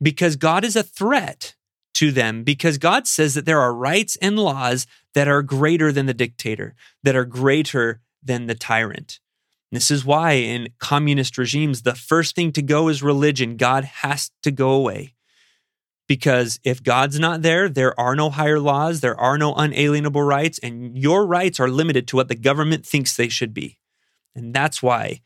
because 0.01 0.35
God 0.35 0.65
is 0.65 0.75
a 0.75 0.83
threat 0.83 1.55
to 1.93 2.11
them, 2.11 2.43
because 2.43 2.77
God 2.77 3.07
says 3.07 3.35
that 3.35 3.45
there 3.45 3.61
are 3.61 3.73
rights 3.73 4.17
and 4.23 4.37
laws 4.37 4.87
that 5.13 5.27
are 5.27 5.41
greater 5.41 5.91
than 5.91 6.07
the 6.07 6.13
dictator, 6.13 6.75
that 7.03 7.15
are 7.15 7.25
greater 7.25 8.01
than 8.23 8.47
the 8.47 8.55
tyrant. 8.55 9.19
This 9.71 9.91
is 9.91 10.03
why 10.03 10.33
in 10.33 10.69
communist 10.79 11.37
regimes, 11.37 11.83
the 11.83 11.95
first 11.95 12.35
thing 12.35 12.51
to 12.53 12.61
go 12.61 12.87
is 12.87 13.03
religion. 13.03 13.55
God 13.55 13.83
has 13.83 14.31
to 14.43 14.51
go 14.51 14.71
away. 14.71 15.14
Because 16.07 16.59
if 16.63 16.83
God's 16.83 17.19
not 17.19 17.41
there, 17.41 17.67
there 17.67 17.99
are 17.99 18.15
no 18.15 18.29
higher 18.29 18.59
laws, 18.59 19.01
there 19.01 19.19
are 19.19 19.37
no 19.37 19.55
unalienable 19.55 20.21
rights, 20.21 20.59
and 20.59 20.95
your 20.97 21.25
rights 21.25 21.59
are 21.59 21.67
limited 21.67 22.07
to 22.07 22.15
what 22.15 22.27
the 22.27 22.35
government 22.35 22.85
thinks 22.85 23.15
they 23.15 23.29
should 23.29 23.53
be. 23.53 23.79
And 24.35 24.53
that's 24.53 24.83
why 24.83 25.21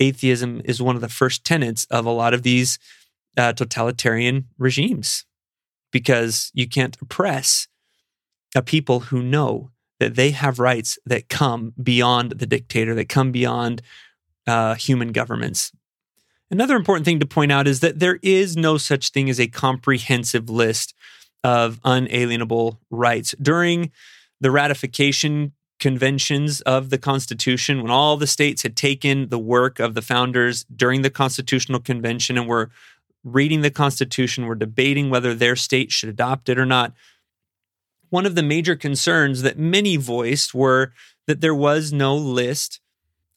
atheism 0.00 0.62
is 0.64 0.80
one 0.80 0.94
of 0.94 1.02
the 1.02 1.08
first 1.08 1.44
tenets 1.44 1.84
of 1.90 2.06
a 2.06 2.10
lot 2.10 2.32
of 2.32 2.42
these 2.42 2.78
uh, 3.36 3.52
totalitarian 3.52 4.46
regimes, 4.58 5.26
because 5.90 6.50
you 6.54 6.66
can't 6.66 6.96
oppress 7.02 7.68
a 8.54 8.62
people 8.62 9.00
who 9.00 9.22
know 9.22 9.70
that 10.00 10.14
they 10.16 10.30
have 10.30 10.58
rights 10.58 10.98
that 11.06 11.28
come 11.28 11.74
beyond 11.80 12.32
the 12.32 12.46
dictator, 12.46 12.94
that 12.94 13.08
come 13.08 13.32
beyond 13.32 13.82
uh, 14.46 14.74
human 14.74 15.12
governments. 15.12 15.72
Another 16.52 16.76
important 16.76 17.06
thing 17.06 17.18
to 17.18 17.26
point 17.26 17.50
out 17.50 17.66
is 17.66 17.80
that 17.80 17.98
there 17.98 18.18
is 18.22 18.58
no 18.58 18.76
such 18.76 19.08
thing 19.08 19.30
as 19.30 19.40
a 19.40 19.46
comprehensive 19.46 20.50
list 20.50 20.92
of 21.42 21.80
unalienable 21.82 22.78
rights. 22.90 23.34
During 23.40 23.90
the 24.38 24.50
ratification 24.50 25.52
conventions 25.80 26.60
of 26.60 26.90
the 26.90 26.98
Constitution, 26.98 27.80
when 27.80 27.90
all 27.90 28.18
the 28.18 28.26
states 28.26 28.62
had 28.62 28.76
taken 28.76 29.30
the 29.30 29.38
work 29.38 29.80
of 29.80 29.94
the 29.94 30.02
founders 30.02 30.64
during 30.64 31.00
the 31.00 31.08
Constitutional 31.08 31.80
Convention 31.80 32.36
and 32.36 32.46
were 32.46 32.70
reading 33.24 33.62
the 33.62 33.70
Constitution, 33.70 34.44
were 34.44 34.54
debating 34.54 35.08
whether 35.08 35.34
their 35.34 35.56
state 35.56 35.90
should 35.90 36.10
adopt 36.10 36.50
it 36.50 36.58
or 36.58 36.66
not, 36.66 36.92
one 38.10 38.26
of 38.26 38.34
the 38.34 38.42
major 38.42 38.76
concerns 38.76 39.40
that 39.40 39.58
many 39.58 39.96
voiced 39.96 40.52
were 40.52 40.92
that 41.26 41.40
there 41.40 41.54
was 41.54 41.94
no 41.94 42.14
list 42.14 42.78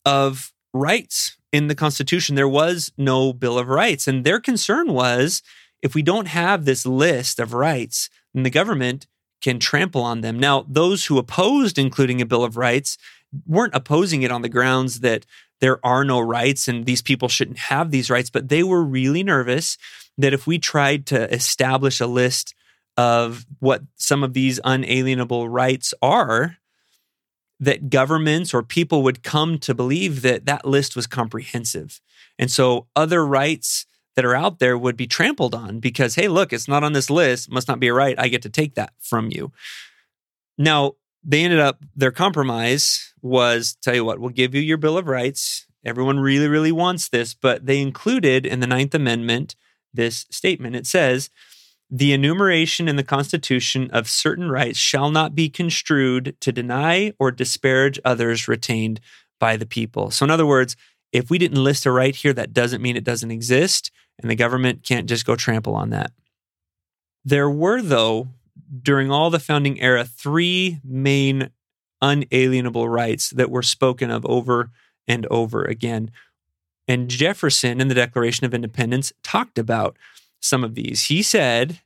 of 0.05 0.51
rights 0.73 1.37
in 1.55 1.67
the 1.67 1.75
Constitution. 1.75 2.35
There 2.35 2.49
was 2.49 2.91
no 2.97 3.31
Bill 3.31 3.57
of 3.57 3.69
Rights. 3.69 4.09
And 4.09 4.25
their 4.25 4.41
concern 4.41 4.91
was 4.91 5.41
if 5.81 5.95
we 5.95 6.01
don't 6.01 6.27
have 6.27 6.65
this 6.65 6.85
list 6.85 7.39
of 7.39 7.53
rights, 7.53 8.09
then 8.33 8.43
the 8.43 8.49
government 8.49 9.07
can 9.41 9.57
trample 9.57 10.01
on 10.01 10.19
them. 10.19 10.37
Now, 10.37 10.65
those 10.67 11.05
who 11.05 11.17
opposed 11.17 11.77
including 11.77 12.19
a 12.19 12.25
Bill 12.25 12.43
of 12.43 12.57
Rights 12.57 12.97
weren't 13.47 13.73
opposing 13.73 14.23
it 14.23 14.31
on 14.31 14.41
the 14.41 14.49
grounds 14.49 14.99
that 14.99 15.25
there 15.61 15.83
are 15.85 16.03
no 16.03 16.19
rights 16.19 16.67
and 16.67 16.85
these 16.85 17.01
people 17.01 17.29
shouldn't 17.29 17.57
have 17.57 17.89
these 17.89 18.09
rights, 18.09 18.29
but 18.29 18.49
they 18.49 18.61
were 18.61 18.83
really 18.83 19.23
nervous 19.23 19.77
that 20.17 20.33
if 20.33 20.45
we 20.45 20.59
tried 20.59 21.05
to 21.05 21.33
establish 21.33 22.01
a 22.01 22.07
list 22.07 22.53
of 22.97 23.45
what 23.59 23.81
some 23.95 24.23
of 24.23 24.33
these 24.33 24.59
unalienable 24.65 25.47
rights 25.47 25.93
are, 26.01 26.57
that 27.59 27.89
governments 27.89 28.53
or 28.53 28.61
people 28.61 29.03
would 29.03 29.23
come 29.23 29.57
to 29.59 29.73
believe 29.73 30.21
that 30.21 30.45
that 30.45 30.65
list 30.65 30.95
was 30.95 31.07
comprehensive. 31.07 32.01
And 32.37 32.51
so 32.51 32.87
other 32.95 33.25
rights 33.25 33.85
that 34.15 34.25
are 34.25 34.35
out 34.35 34.59
there 34.59 34.77
would 34.77 34.97
be 34.97 35.07
trampled 35.07 35.55
on 35.55 35.79
because, 35.79 36.15
hey, 36.15 36.27
look, 36.27 36.53
it's 36.53 36.67
not 36.67 36.83
on 36.83 36.93
this 36.93 37.09
list, 37.09 37.51
must 37.51 37.67
not 37.67 37.79
be 37.79 37.87
a 37.87 37.93
right. 37.93 38.19
I 38.19 38.27
get 38.27 38.41
to 38.43 38.49
take 38.49 38.75
that 38.75 38.93
from 38.99 39.29
you. 39.31 39.51
Now, 40.57 40.93
they 41.23 41.43
ended 41.43 41.59
up, 41.59 41.83
their 41.95 42.11
compromise 42.11 43.13
was 43.21 43.77
tell 43.81 43.95
you 43.95 44.05
what, 44.05 44.19
we'll 44.19 44.29
give 44.29 44.53
you 44.53 44.61
your 44.61 44.77
Bill 44.77 44.97
of 44.97 45.07
Rights. 45.07 45.65
Everyone 45.83 46.19
really, 46.19 46.47
really 46.47 46.71
wants 46.71 47.09
this, 47.09 47.33
but 47.33 47.65
they 47.65 47.81
included 47.81 48.45
in 48.45 48.59
the 48.59 48.67
Ninth 48.67 48.95
Amendment 48.95 49.55
this 49.93 50.25
statement. 50.29 50.75
It 50.75 50.87
says, 50.87 51.29
the 51.89 52.13
enumeration 52.13 52.87
in 52.87 52.95
the 52.95 53.03
Constitution 53.03 53.89
of 53.91 54.09
certain 54.09 54.49
rights 54.49 54.77
shall 54.77 55.11
not 55.11 55.35
be 55.35 55.49
construed 55.49 56.35
to 56.41 56.51
deny 56.51 57.13
or 57.19 57.31
disparage 57.31 57.99
others 58.03 58.47
retained 58.47 58.99
by 59.39 59.55
the 59.55 59.65
people. 59.65 60.11
So, 60.11 60.23
in 60.23 60.31
other 60.31 60.45
words, 60.45 60.75
if 61.11 61.29
we 61.29 61.37
didn't 61.37 61.63
list 61.63 61.85
a 61.85 61.91
right 61.91 62.15
here, 62.15 62.33
that 62.33 62.53
doesn't 62.53 62.81
mean 62.81 62.97
it 62.97 63.03
doesn't 63.03 63.31
exist, 63.31 63.91
and 64.19 64.29
the 64.29 64.35
government 64.35 64.83
can't 64.83 65.07
just 65.07 65.25
go 65.25 65.35
trample 65.35 65.75
on 65.75 65.91
that. 65.91 66.11
There 67.23 67.49
were, 67.49 67.81
though, 67.81 68.29
during 68.81 69.11
all 69.11 69.29
the 69.29 69.39
founding 69.39 69.79
era, 69.81 70.05
three 70.05 70.79
main 70.83 71.49
unalienable 72.01 72.89
rights 72.89 73.29
that 73.31 73.49
were 73.49 73.61
spoken 73.61 74.11
of 74.11 74.25
over 74.25 74.71
and 75.07 75.25
over 75.27 75.63
again. 75.63 76.11
And 76.87 77.09
Jefferson 77.09 77.81
in 77.81 77.87
the 77.87 77.95
Declaration 77.95 78.45
of 78.45 78.53
Independence 78.53 79.11
talked 79.23 79.57
about 79.57 79.97
some 80.45 80.63
of 80.63 80.75
these. 80.75 81.03
He 81.03 81.21
said, 81.21 81.81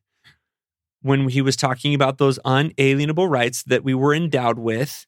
when 1.02 1.30
he 1.30 1.42
was 1.42 1.56
talking 1.56 1.94
about 1.94 2.18
those 2.18 2.40
unalienable 2.44 3.28
rights 3.28 3.64
that 3.64 3.84
we 3.84 3.94
were 3.94 4.14
endowed 4.14 4.60
with, 4.60 5.06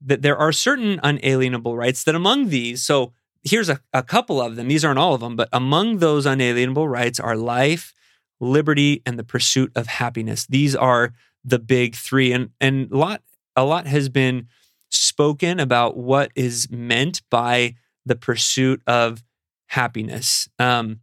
that 0.00 0.22
there 0.22 0.36
are 0.36 0.52
certain 0.52 1.00
unalienable 1.02 1.76
rights 1.76 2.04
that 2.04 2.14
among 2.14 2.48
these, 2.48 2.84
so 2.84 3.12
here's 3.42 3.68
a, 3.68 3.80
a 3.92 4.02
couple 4.02 4.40
of 4.40 4.56
them, 4.56 4.68
these 4.68 4.84
aren't 4.84 4.98
all 4.98 5.14
of 5.14 5.20
them, 5.20 5.34
but 5.34 5.48
among 5.52 5.98
those 5.98 6.24
unalienable 6.24 6.88
rights 6.88 7.18
are 7.18 7.36
life, 7.36 7.94
liberty, 8.40 9.02
and 9.04 9.18
the 9.18 9.24
pursuit 9.24 9.72
of 9.74 9.86
happiness. 9.86 10.46
These 10.46 10.76
are 10.76 11.12
the 11.44 11.58
big 11.58 11.96
three. 11.96 12.32
And 12.32 12.50
and 12.60 12.90
a 12.92 12.96
lot 12.96 13.22
a 13.56 13.64
lot 13.64 13.86
has 13.86 14.08
been 14.08 14.46
spoken 14.90 15.58
about 15.58 15.96
what 15.96 16.30
is 16.34 16.70
meant 16.70 17.22
by 17.30 17.74
the 18.06 18.16
pursuit 18.16 18.82
of 18.86 19.22
happiness. 19.66 20.48
Um, 20.58 21.00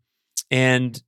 and 0.50 1.02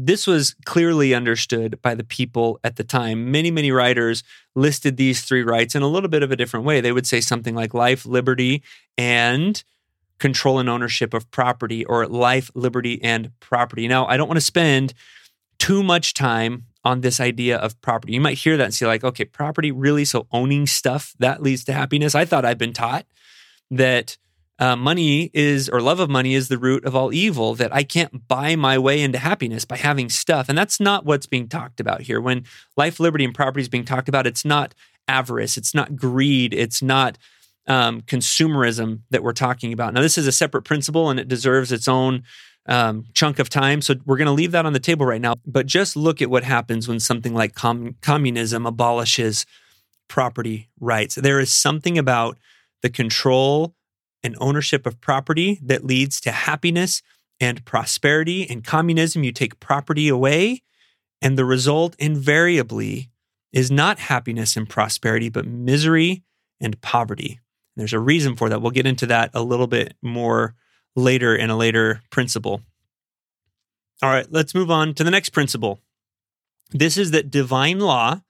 this 0.00 0.28
was 0.28 0.54
clearly 0.64 1.12
understood 1.12 1.82
by 1.82 1.94
the 1.94 2.04
people 2.04 2.60
at 2.62 2.76
the 2.76 2.84
time. 2.84 3.32
Many, 3.32 3.50
many 3.50 3.72
writers 3.72 4.22
listed 4.54 4.96
these 4.96 5.22
three 5.22 5.42
rights 5.42 5.74
in 5.74 5.82
a 5.82 5.88
little 5.88 6.08
bit 6.08 6.22
of 6.22 6.30
a 6.30 6.36
different 6.36 6.64
way. 6.64 6.80
They 6.80 6.92
would 6.92 7.06
say 7.06 7.20
something 7.20 7.54
like 7.54 7.74
life, 7.74 8.06
liberty, 8.06 8.62
and 8.96 9.62
control 10.20 10.60
and 10.60 10.68
ownership 10.68 11.14
of 11.14 11.28
property, 11.32 11.84
or 11.84 12.06
life, 12.06 12.48
liberty, 12.54 13.02
and 13.02 13.32
property. 13.40 13.88
Now, 13.88 14.06
I 14.06 14.16
don't 14.16 14.28
want 14.28 14.38
to 14.38 14.44
spend 14.44 14.94
too 15.58 15.82
much 15.82 16.14
time 16.14 16.66
on 16.84 17.00
this 17.00 17.18
idea 17.18 17.56
of 17.56 17.80
property. 17.80 18.12
You 18.12 18.20
might 18.20 18.38
hear 18.38 18.56
that 18.56 18.64
and 18.64 18.74
say, 18.74 18.86
like, 18.86 19.02
okay, 19.02 19.24
property 19.24 19.72
really? 19.72 20.04
So 20.04 20.28
owning 20.30 20.68
stuff 20.68 21.12
that 21.18 21.42
leads 21.42 21.64
to 21.64 21.72
happiness? 21.72 22.14
I 22.14 22.24
thought 22.24 22.44
I'd 22.44 22.58
been 22.58 22.72
taught 22.72 23.04
that 23.70 24.16
uh, 24.58 24.74
money 24.76 25.30
is 25.32 25.68
or 25.68 25.80
love 25.80 26.00
of 26.00 26.10
money 26.10 26.34
is 26.34 26.48
the 26.48 26.58
root 26.58 26.84
of 26.84 26.94
all 26.96 27.12
evil 27.12 27.54
that 27.54 27.72
i 27.74 27.82
can't 27.82 28.26
buy 28.28 28.56
my 28.56 28.78
way 28.78 29.00
into 29.00 29.18
happiness 29.18 29.64
by 29.64 29.76
having 29.76 30.08
stuff. 30.08 30.48
And 30.48 30.58
that's 30.58 30.80
not 30.80 31.04
what's 31.04 31.26
being 31.26 31.48
talked 31.48 31.80
about 31.80 32.02
here. 32.02 32.20
When 32.20 32.44
life 32.76 33.00
liberty 33.00 33.24
and 33.24 33.34
property 33.34 33.62
is 33.62 33.68
being 33.68 33.84
talked 33.84 34.08
about 34.08 34.26
it's 34.26 34.44
not 34.44 34.74
avarice 35.06 35.56
it's 35.56 35.74
not 35.74 35.96
greed 35.96 36.52
it's 36.52 36.82
not 36.82 37.16
um, 37.66 38.00
consumerism 38.02 39.00
that 39.10 39.22
we're 39.22 39.32
talking 39.32 39.72
about. 39.72 39.94
Now 39.94 40.00
this 40.00 40.18
is 40.18 40.26
a 40.26 40.32
separate 40.32 40.62
principle 40.62 41.10
and 41.10 41.20
it 41.20 41.28
deserves 41.28 41.70
its 41.70 41.86
own 41.86 42.24
um, 42.66 43.06
chunk 43.14 43.38
of 43.38 43.48
time. 43.48 43.80
So 43.80 43.94
we're 44.04 44.16
going 44.18 44.26
to 44.26 44.32
leave 44.32 44.52
that 44.52 44.66
on 44.66 44.74
the 44.74 44.80
table 44.80 45.06
right 45.06 45.20
now. 45.20 45.34
But 45.46 45.66
just 45.66 45.96
look 45.96 46.20
at 46.20 46.30
what 46.30 46.44
happens 46.44 46.86
when 46.86 47.00
something 47.00 47.34
like 47.34 47.54
com- 47.54 47.96
communism 48.02 48.66
abolishes 48.66 49.46
property 50.08 50.68
rights. 50.78 51.14
There 51.14 51.40
is 51.40 51.50
something 51.50 51.98
about 51.98 52.38
the 52.82 52.90
control 52.90 53.74
and 54.22 54.36
ownership 54.40 54.86
of 54.86 55.00
property 55.00 55.58
that 55.62 55.84
leads 55.84 56.20
to 56.22 56.32
happiness 56.32 57.02
and 57.40 57.64
prosperity. 57.64 58.42
In 58.42 58.62
communism, 58.62 59.22
you 59.22 59.32
take 59.32 59.60
property 59.60 60.08
away, 60.08 60.62
and 61.22 61.38
the 61.38 61.44
result 61.44 61.94
invariably 61.98 63.10
is 63.52 63.70
not 63.70 63.98
happiness 63.98 64.56
and 64.56 64.68
prosperity, 64.68 65.28
but 65.28 65.46
misery 65.46 66.22
and 66.60 66.80
poverty. 66.80 67.40
There's 67.76 67.92
a 67.92 68.00
reason 68.00 68.34
for 68.36 68.48
that. 68.48 68.60
We'll 68.60 68.72
get 68.72 68.86
into 68.86 69.06
that 69.06 69.30
a 69.34 69.42
little 69.42 69.68
bit 69.68 69.94
more 70.02 70.54
later 70.96 71.34
in 71.34 71.48
a 71.48 71.56
later 71.56 72.02
principle. 72.10 72.62
All 74.02 74.10
right, 74.10 74.26
let's 74.30 74.54
move 74.54 74.70
on 74.70 74.94
to 74.94 75.04
the 75.04 75.10
next 75.10 75.30
principle. 75.30 75.80
This 76.70 76.96
is 76.96 77.12
that 77.12 77.30
divine 77.30 77.78
law 77.78 78.22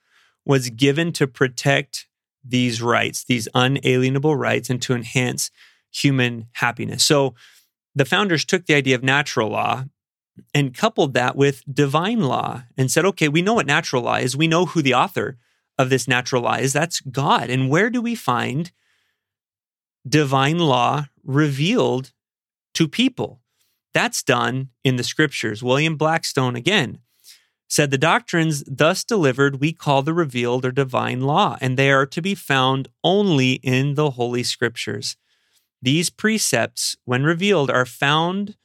was 0.45 0.71
given 0.71 1.13
to 1.13 1.27
protect 1.27 2.07
these 2.45 2.81
rights, 2.81 3.25
these 3.25 3.49
unalienable 3.55 4.37
rights, 4.37 4.71
and 4.71 4.81
to 4.83 4.95
enhance 4.95 5.51
human 5.93 6.47
happiness. 6.55 7.05
So 7.05 7.35
the 7.95 8.05
founders 8.05 8.45
took 8.45 8.67
the 8.67 8.75
idea 8.75 8.95
of 8.95 9.03
natural 9.03 9.49
law 9.49 9.85
and 10.55 10.77
coupled 10.77 11.15
that 11.15 11.37
with 11.37 11.65
divine 11.73 12.21
law 12.21 12.63
and 12.77 12.91
said, 12.91 13.05
okay, 13.05 13.29
we 13.29 13.43
know 13.43 13.55
what 13.55 13.67
natural 13.67 14.03
law 14.03 14.17
is. 14.17 14.37
We 14.37 14.47
know 14.47 14.67
who 14.67 14.83
the 14.83 14.95
author 14.95 15.37
of 15.77 15.91
this 15.91 16.07
natural 16.07 16.43
law 16.43 16.55
is. 16.55 16.73
That's 16.73 17.01
God. 17.01 17.51
And 17.51 17.69
where 17.69 17.91
do 17.91 18.01
we 18.01 18.15
find 18.15 18.71
divine 20.09 20.59
law 20.59 21.07
revealed 21.25 22.13
to 22.75 22.87
people? 22.89 23.41
That's 23.95 24.23
done 24.23 24.69
in 24.85 24.97
the 24.97 25.05
scriptures. 25.05 25.63
William 25.63 25.97
Blackstone, 25.97 26.55
again, 26.55 26.99
said 27.69 27.91
the 27.91 27.99
doctrines 27.99 28.65
thus 28.67 29.05
delivered 29.05 29.61
we 29.61 29.73
call 29.73 30.03
the 30.03 30.15
revealed 30.15 30.65
or 30.65 30.71
divine 30.71 31.21
law, 31.21 31.57
and 31.61 31.77
they 31.77 31.91
are 31.91 32.07
to 32.07 32.23
be 32.23 32.35
found 32.35 32.89
only 33.03 33.55
in 33.55 33.95
the 33.95 34.11
Holy 34.13 34.43
Scriptures. 34.43 35.17
These 35.81 36.11
precepts, 36.11 36.97
when 37.05 37.25
revealed, 37.25 37.71
are 37.71 37.87
found 37.87 38.57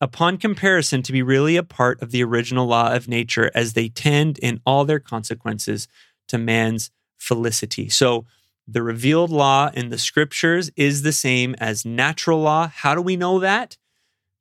upon 0.00 0.36
comparison 0.36 1.02
to 1.02 1.12
be 1.12 1.22
really 1.22 1.56
a 1.56 1.62
part 1.62 2.00
of 2.02 2.10
the 2.10 2.22
original 2.22 2.66
law 2.66 2.94
of 2.94 3.08
nature 3.08 3.50
as 3.54 3.72
they 3.72 3.88
tend 3.88 4.38
in 4.38 4.60
all 4.64 4.84
their 4.84 5.00
consequences 5.00 5.88
to 6.28 6.38
man's 6.38 6.90
felicity. 7.18 7.88
So 7.88 8.26
The 8.70 8.82
revealed 8.82 9.30
law 9.30 9.70
in 9.72 9.88
the 9.88 9.96
scriptures 9.96 10.70
is 10.76 11.00
the 11.00 11.12
same 11.12 11.54
as 11.58 11.86
natural 11.86 12.38
law. 12.40 12.68
How 12.68 12.94
do 12.94 13.00
we 13.00 13.16
know 13.16 13.38
that? 13.38 13.78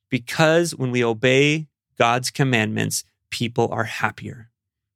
Because 0.09 0.75
when 0.75 0.91
we 0.91 1.01
obey 1.01 1.67
God's 1.97 2.29
commandments, 2.29 3.05
people 3.31 3.69
are 3.71 3.85
happier. 3.85 4.49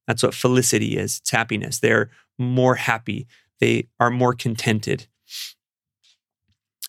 That's 0.05 0.21
what 0.21 0.33
felicity 0.33 0.97
is 0.97 1.19
it's 1.19 1.29
happiness. 1.29 1.79
They're 1.79 2.09
more 2.37 2.75
happy, 2.75 3.25
they 3.59 3.87
are 4.01 4.11
more 4.11 4.33
contented. 4.33 5.07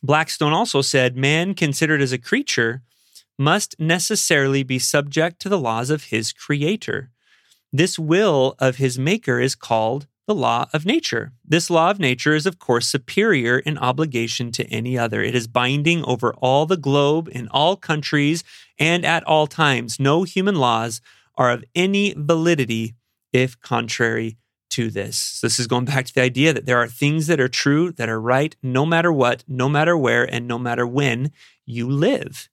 Blackstone 0.02 0.52
also 0.52 0.82
said 0.82 1.16
man 1.16 1.54
considered 1.54 2.02
as 2.02 2.12
a 2.12 2.18
creature 2.18 2.82
must 3.38 3.78
necessarily 3.78 4.62
be 4.62 4.78
subject 4.78 5.40
to 5.40 5.49
the 5.49 5.59
laws 5.59 5.90
of 5.90 6.04
his 6.04 6.32
creator. 6.32 7.11
This 7.73 7.99
will 7.99 8.54
of 8.59 8.76
his 8.76 8.99
maker 8.99 9.40
is 9.40 9.54
called 9.54 10.06
the 10.26 10.35
law 10.35 10.66
of 10.73 10.87
nature. 10.87 11.32
This 11.44 11.71
law 11.71 11.90
of 11.90 11.99
nature 11.99 12.35
is, 12.35 12.47
of 12.47 12.59
course, 12.59 12.87
superior 12.87 13.59
in 13.59 13.78
obligation 13.78 14.52
to 14.52 14.64
any 14.66 14.97
other. 14.97 15.23
It 15.23 15.35
is 15.35 15.49
binding 15.49 16.04
over 16.04 16.35
all 16.35 16.66
the 16.66 16.76
globe, 16.76 17.28
in 17.32 17.49
all 17.49 17.76
countries, 17.76 18.44
and 18.78 19.04
at 19.04 19.25
all 19.25 19.47
times. 19.47 19.99
No 19.99 20.23
human 20.23 20.56
laws 20.56 21.00
are 21.37 21.50
of 21.50 21.64
any 21.75 22.14
validity 22.16 22.94
if 23.32 23.61
contrary 23.61 24.37
to 24.73 24.91
this. 24.91 25.41
This 25.41 25.61
is 25.61 25.67
going 25.67 25.85
back 25.85 26.07
to 26.07 26.14
the 26.14 26.23
idea 26.23 26.52
that 26.52 26.67
there 26.67 26.79
are 26.79 26.88
things 26.88 27.26
that 27.26 27.41
are 27.41 27.49
true, 27.49 27.93
that 27.93 28.09
are 28.09 28.21
right, 28.21 28.57
no 28.62 28.87
matter 28.87 29.12
what, 29.12 29.45
no 29.47 29.69
matter 29.69 29.97
where, 29.97 30.25
and 30.25 30.49
no 30.49 30.59
matter 30.59 30.87
when 30.87 31.31
you 31.67 31.88
live. 31.88 32.49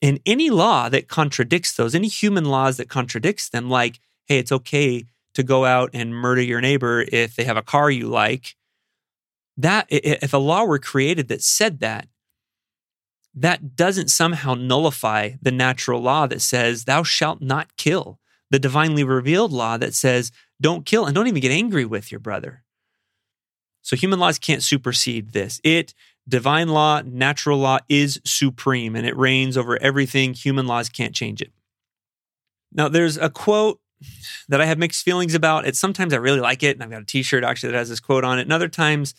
And 0.00 0.20
any 0.24 0.48
law 0.48 0.88
that 0.88 1.08
contradicts 1.08 1.74
those, 1.74 1.94
any 1.94 2.08
human 2.08 2.44
laws 2.44 2.76
that 2.76 2.88
contradicts 2.88 3.48
them, 3.48 3.68
like, 3.68 4.00
hey, 4.26 4.38
it's 4.38 4.52
okay 4.52 5.04
to 5.34 5.42
go 5.42 5.64
out 5.64 5.90
and 5.92 6.14
murder 6.14 6.42
your 6.42 6.60
neighbor 6.60 7.04
if 7.12 7.36
they 7.36 7.44
have 7.44 7.56
a 7.56 7.62
car 7.62 7.90
you 7.90 8.08
like. 8.08 8.56
That 9.56 9.86
if 9.90 10.32
a 10.32 10.38
law 10.38 10.64
were 10.64 10.78
created 10.78 11.28
that 11.28 11.42
said 11.42 11.80
that, 11.80 12.06
that 13.34 13.76
doesn't 13.76 14.08
somehow 14.08 14.54
nullify 14.54 15.32
the 15.42 15.52
natural 15.52 16.00
law 16.00 16.26
that 16.26 16.40
says, 16.40 16.84
Thou 16.84 17.02
shalt 17.02 17.42
not 17.42 17.76
kill, 17.76 18.18
the 18.50 18.58
divinely 18.58 19.04
revealed 19.04 19.52
law 19.52 19.76
that 19.76 19.94
says, 19.94 20.32
Don't 20.60 20.84
kill 20.84 21.06
and 21.06 21.14
don't 21.14 21.26
even 21.26 21.40
get 21.40 21.52
angry 21.52 21.84
with 21.84 22.10
your 22.12 22.20
brother. 22.20 22.64
So 23.82 23.96
human 23.96 24.18
laws 24.18 24.38
can't 24.38 24.62
supersede 24.62 25.32
this. 25.32 25.60
It, 25.64 25.94
divine 26.28 26.68
law, 26.68 27.02
natural 27.04 27.58
law 27.58 27.78
is 27.88 28.20
supreme 28.24 28.94
and 28.94 29.06
it 29.06 29.16
reigns 29.16 29.56
over 29.56 29.80
everything. 29.82 30.34
Human 30.34 30.66
laws 30.66 30.88
can't 30.88 31.14
change 31.14 31.40
it. 31.40 31.52
Now, 32.72 32.88
there's 32.88 33.16
a 33.16 33.30
quote 33.30 33.80
that 34.48 34.60
I 34.60 34.66
have 34.66 34.78
mixed 34.78 35.04
feelings 35.04 35.34
about. 35.34 35.66
It's 35.66 35.78
sometimes 35.78 36.14
I 36.14 36.18
really 36.18 36.40
like 36.40 36.62
it, 36.62 36.76
and 36.76 36.82
I've 36.82 36.90
got 36.90 37.02
a 37.02 37.06
T-shirt 37.06 37.44
actually 37.44 37.72
that 37.72 37.78
has 37.78 37.88
this 37.88 38.00
quote 38.00 38.24
on 38.24 38.38
it. 38.38 38.42
And 38.42 38.52
other 38.52 38.68
times, 38.68 39.14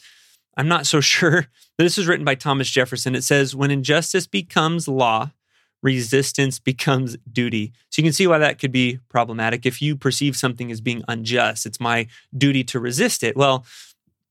I'm 0.57 0.67
not 0.67 0.85
so 0.87 1.01
sure. 1.01 1.47
This 1.77 1.97
is 1.97 2.07
written 2.07 2.25
by 2.25 2.35
Thomas 2.35 2.69
Jefferson. 2.69 3.15
It 3.15 3.23
says, 3.23 3.55
"When 3.55 3.71
injustice 3.71 4.27
becomes 4.27 4.87
law, 4.87 5.31
resistance 5.81 6.59
becomes 6.59 7.17
duty." 7.31 7.73
So 7.89 8.01
you 8.01 8.05
can 8.05 8.13
see 8.13 8.27
why 8.27 8.37
that 8.37 8.59
could 8.59 8.71
be 8.71 8.99
problematic. 9.09 9.65
If 9.65 9.81
you 9.81 9.95
perceive 9.95 10.35
something 10.35 10.71
as 10.71 10.81
being 10.81 11.03
unjust, 11.07 11.65
it's 11.65 11.79
my 11.79 12.07
duty 12.37 12.63
to 12.65 12.79
resist 12.79 13.23
it. 13.23 13.35
Well, 13.35 13.65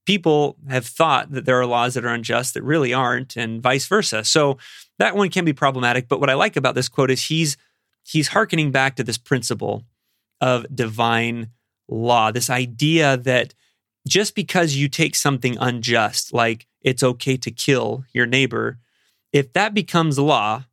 people 0.06 0.56
have 0.68 0.86
thought 0.86 1.30
that 1.32 1.44
there 1.44 1.60
are 1.60 1.66
laws 1.66 1.94
that 1.94 2.04
are 2.04 2.14
unjust 2.14 2.54
that 2.54 2.62
really 2.62 2.92
aren't, 2.92 3.36
and 3.36 3.62
vice 3.62 3.86
versa. 3.86 4.24
So 4.24 4.58
that 4.98 5.14
one 5.16 5.30
can 5.30 5.44
be 5.44 5.52
problematic. 5.52 6.08
But 6.08 6.20
what 6.20 6.30
I 6.30 6.34
like 6.34 6.56
about 6.56 6.74
this 6.74 6.88
quote 6.88 7.10
is 7.10 7.26
he's 7.26 7.56
he's 8.02 8.28
hearkening 8.28 8.70
back 8.70 8.96
to 8.96 9.04
this 9.04 9.18
principle 9.18 9.84
of 10.40 10.66
divine 10.74 11.50
law. 11.88 12.30
This 12.32 12.50
idea 12.50 13.16
that 13.18 13.54
just 14.08 14.34
because 14.34 14.74
you 14.74 14.88
take 14.88 15.14
something 15.14 15.56
unjust, 15.60 16.32
like 16.32 16.66
it's 16.80 17.02
okay 17.02 17.36
to 17.36 17.50
kill 17.50 18.04
your 18.12 18.26
neighbor, 18.26 18.78
if 19.32 19.52
that 19.52 19.74
becomes 19.74 20.18
law, 20.18 20.64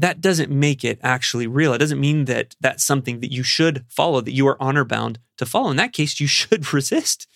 that 0.00 0.22
doesn't 0.22 0.50
make 0.50 0.82
it 0.82 0.98
actually 1.02 1.46
real. 1.46 1.74
It 1.74 1.78
doesn't 1.78 2.00
mean 2.00 2.24
that 2.24 2.56
that's 2.58 2.82
something 2.82 3.20
that 3.20 3.30
you 3.30 3.42
should 3.42 3.84
follow, 3.88 4.22
that 4.22 4.32
you 4.32 4.48
are 4.48 4.60
honor 4.60 4.84
bound 4.84 5.18
to 5.36 5.44
follow. 5.44 5.70
In 5.70 5.76
that 5.76 5.92
case, 5.92 6.18
you 6.20 6.26
should 6.26 6.72
resist. 6.72 7.26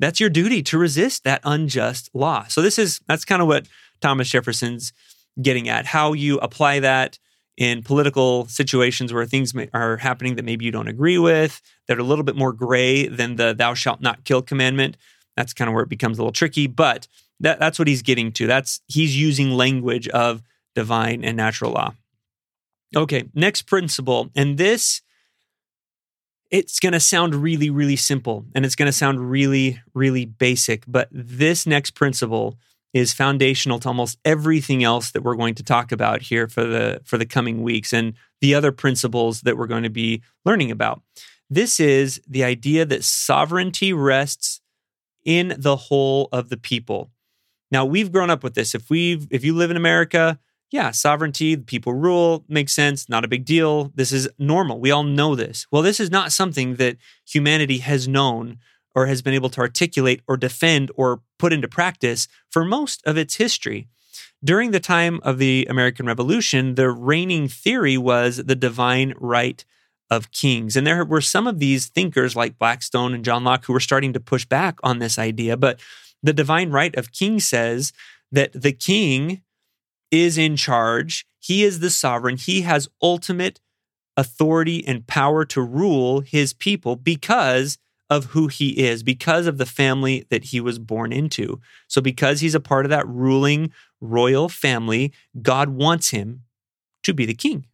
That's 0.00 0.18
your 0.18 0.30
duty 0.30 0.62
to 0.64 0.78
resist 0.78 1.22
that 1.24 1.40
unjust 1.44 2.10
law. 2.12 2.46
So, 2.48 2.62
this 2.62 2.78
is 2.78 3.00
that's 3.06 3.24
kind 3.24 3.40
of 3.40 3.48
what 3.48 3.68
Thomas 4.00 4.28
Jefferson's 4.28 4.92
getting 5.40 5.68
at 5.68 5.86
how 5.86 6.12
you 6.12 6.38
apply 6.38 6.80
that 6.80 7.18
in 7.56 7.82
political 7.82 8.46
situations 8.46 9.12
where 9.12 9.26
things 9.26 9.54
may, 9.54 9.68
are 9.72 9.98
happening 9.98 10.34
that 10.34 10.44
maybe 10.44 10.64
you 10.64 10.72
don't 10.72 10.88
agree 10.88 11.18
with, 11.18 11.60
that 11.86 11.96
are 11.96 12.00
a 12.00 12.04
little 12.04 12.24
bit 12.24 12.34
more 12.34 12.52
gray 12.52 13.06
than 13.06 13.36
the 13.36 13.54
thou 13.56 13.74
shalt 13.74 14.00
not 14.00 14.24
kill 14.24 14.42
commandment. 14.42 14.96
That's 15.36 15.52
kind 15.52 15.68
of 15.68 15.74
where 15.74 15.84
it 15.84 15.88
becomes 15.88 16.18
a 16.18 16.22
little 16.22 16.32
tricky, 16.32 16.66
but 16.66 17.06
that, 17.38 17.60
that's 17.60 17.78
what 17.78 17.86
he's 17.86 18.02
getting 18.02 18.32
to. 18.32 18.46
That's 18.46 18.80
he's 18.88 19.16
using 19.16 19.52
language 19.52 20.08
of 20.08 20.42
divine 20.74 21.24
and 21.24 21.36
natural 21.36 21.72
law. 21.72 21.94
Okay, 22.94 23.28
next 23.34 23.62
principle, 23.62 24.30
and 24.34 24.58
this 24.58 25.02
it's 26.50 26.80
going 26.80 26.92
to 26.92 26.98
sound 26.98 27.32
really 27.32 27.70
really 27.70 27.94
simple 27.94 28.44
and 28.56 28.66
it's 28.66 28.74
going 28.74 28.86
to 28.86 28.92
sound 28.92 29.30
really 29.30 29.80
really 29.94 30.24
basic, 30.24 30.84
but 30.86 31.08
this 31.12 31.66
next 31.66 31.92
principle 31.92 32.58
is 32.92 33.12
foundational 33.12 33.78
to 33.78 33.88
almost 33.88 34.18
everything 34.24 34.82
else 34.82 35.12
that 35.12 35.22
we're 35.22 35.36
going 35.36 35.54
to 35.54 35.62
talk 35.62 35.92
about 35.92 36.22
here 36.22 36.48
for 36.48 36.64
the 36.64 37.00
for 37.04 37.18
the 37.18 37.26
coming 37.26 37.62
weeks 37.62 37.92
and 37.92 38.14
the 38.40 38.54
other 38.54 38.72
principles 38.72 39.42
that 39.42 39.56
we're 39.56 39.66
going 39.66 39.84
to 39.84 39.90
be 39.90 40.22
learning 40.44 40.70
about. 40.70 41.00
This 41.48 41.80
is 41.80 42.20
the 42.28 42.44
idea 42.44 42.84
that 42.84 43.04
sovereignty 43.04 43.92
rests 43.92 44.60
in 45.24 45.54
the 45.58 45.76
whole 45.76 46.28
of 46.32 46.48
the 46.48 46.56
people. 46.56 47.10
Now, 47.70 47.84
we've 47.84 48.10
grown 48.10 48.30
up 48.30 48.42
with 48.42 48.54
this. 48.54 48.74
If 48.74 48.90
we've 48.90 49.26
if 49.30 49.44
you 49.44 49.54
live 49.54 49.70
in 49.70 49.76
America, 49.76 50.38
yeah, 50.70 50.92
sovereignty, 50.92 51.56
people 51.56 51.92
rule, 51.92 52.44
makes 52.48 52.72
sense, 52.72 53.08
not 53.08 53.24
a 53.24 53.28
big 53.28 53.44
deal. 53.44 53.90
This 53.94 54.12
is 54.12 54.28
normal. 54.38 54.78
We 54.78 54.92
all 54.92 55.02
know 55.02 55.34
this. 55.34 55.66
Well, 55.72 55.82
this 55.82 55.98
is 55.98 56.10
not 56.10 56.32
something 56.32 56.76
that 56.76 56.96
humanity 57.26 57.78
has 57.78 58.06
known 58.06 58.58
or 58.94 59.06
has 59.06 59.22
been 59.22 59.34
able 59.34 59.50
to 59.50 59.60
articulate 59.60 60.22
or 60.28 60.36
defend 60.36 60.90
or 60.94 61.22
put 61.38 61.52
into 61.52 61.68
practice 61.68 62.28
for 62.50 62.64
most 62.64 63.02
of 63.04 63.16
its 63.16 63.36
history. 63.36 63.88
During 64.42 64.70
the 64.70 64.80
time 64.80 65.20
of 65.22 65.38
the 65.38 65.66
American 65.68 66.06
Revolution, 66.06 66.76
the 66.76 66.90
reigning 66.90 67.48
theory 67.48 67.98
was 67.98 68.36
the 68.36 68.56
divine 68.56 69.14
right 69.18 69.64
of 70.08 70.32
kings. 70.32 70.76
And 70.76 70.86
there 70.86 71.04
were 71.04 71.20
some 71.20 71.46
of 71.46 71.58
these 71.58 71.86
thinkers 71.86 72.34
like 72.34 72.58
Blackstone 72.58 73.14
and 73.14 73.24
John 73.24 73.44
Locke 73.44 73.64
who 73.64 73.72
were 73.72 73.80
starting 73.80 74.12
to 74.12 74.20
push 74.20 74.44
back 74.44 74.78
on 74.82 74.98
this 74.98 75.18
idea. 75.18 75.56
But 75.56 75.80
the 76.22 76.32
divine 76.32 76.70
right 76.70 76.94
of 76.96 77.12
kings 77.12 77.46
says 77.46 77.92
that 78.32 78.50
the 78.52 78.72
king 78.72 79.42
is 80.10 80.38
in 80.38 80.56
charge, 80.56 81.26
he 81.38 81.64
is 81.64 81.80
the 81.80 81.90
sovereign, 81.90 82.36
he 82.36 82.62
has 82.62 82.88
ultimate 83.02 83.60
authority 84.16 84.86
and 84.86 85.06
power 85.06 85.44
to 85.46 85.62
rule 85.62 86.20
his 86.20 86.52
people 86.52 86.96
because 86.96 87.78
of 88.10 88.26
who 88.26 88.48
he 88.48 88.70
is 88.70 89.04
because 89.04 89.46
of 89.46 89.56
the 89.56 89.64
family 89.64 90.26
that 90.30 90.46
he 90.46 90.60
was 90.60 90.80
born 90.80 91.12
into. 91.12 91.60
So, 91.86 92.00
because 92.00 92.40
he's 92.40 92.56
a 92.56 92.60
part 92.60 92.84
of 92.84 92.90
that 92.90 93.06
ruling 93.06 93.72
royal 94.00 94.48
family, 94.48 95.12
God 95.40 95.70
wants 95.70 96.10
him 96.10 96.42
to 97.04 97.14
be 97.14 97.24
the 97.24 97.34
king. 97.34 97.66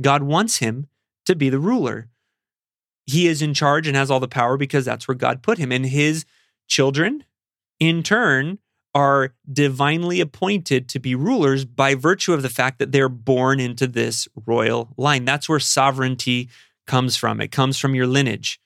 God 0.00 0.22
wants 0.22 0.58
him 0.58 0.86
to 1.26 1.36
be 1.36 1.50
the 1.50 1.58
ruler. 1.58 2.08
He 3.04 3.28
is 3.28 3.42
in 3.42 3.54
charge 3.54 3.86
and 3.86 3.96
has 3.96 4.10
all 4.10 4.18
the 4.18 4.26
power 4.26 4.56
because 4.56 4.86
that's 4.86 5.06
where 5.06 5.14
God 5.14 5.42
put 5.42 5.58
him. 5.58 5.70
And 5.70 5.86
his 5.86 6.24
children, 6.66 7.24
in 7.78 8.02
turn, 8.02 8.58
are 8.96 9.34
divinely 9.52 10.22
appointed 10.22 10.88
to 10.88 10.98
be 10.98 11.14
rulers 11.14 11.66
by 11.66 11.94
virtue 11.94 12.32
of 12.32 12.40
the 12.40 12.48
fact 12.48 12.78
that 12.78 12.92
they're 12.92 13.10
born 13.10 13.60
into 13.60 13.86
this 13.86 14.26
royal 14.46 14.88
line. 14.96 15.26
That's 15.26 15.50
where 15.50 15.60
sovereignty 15.60 16.48
comes 16.86 17.14
from. 17.14 17.42
It 17.42 17.52
comes 17.52 17.78
from 17.78 17.94
your 17.94 18.06
lineage. 18.06 18.58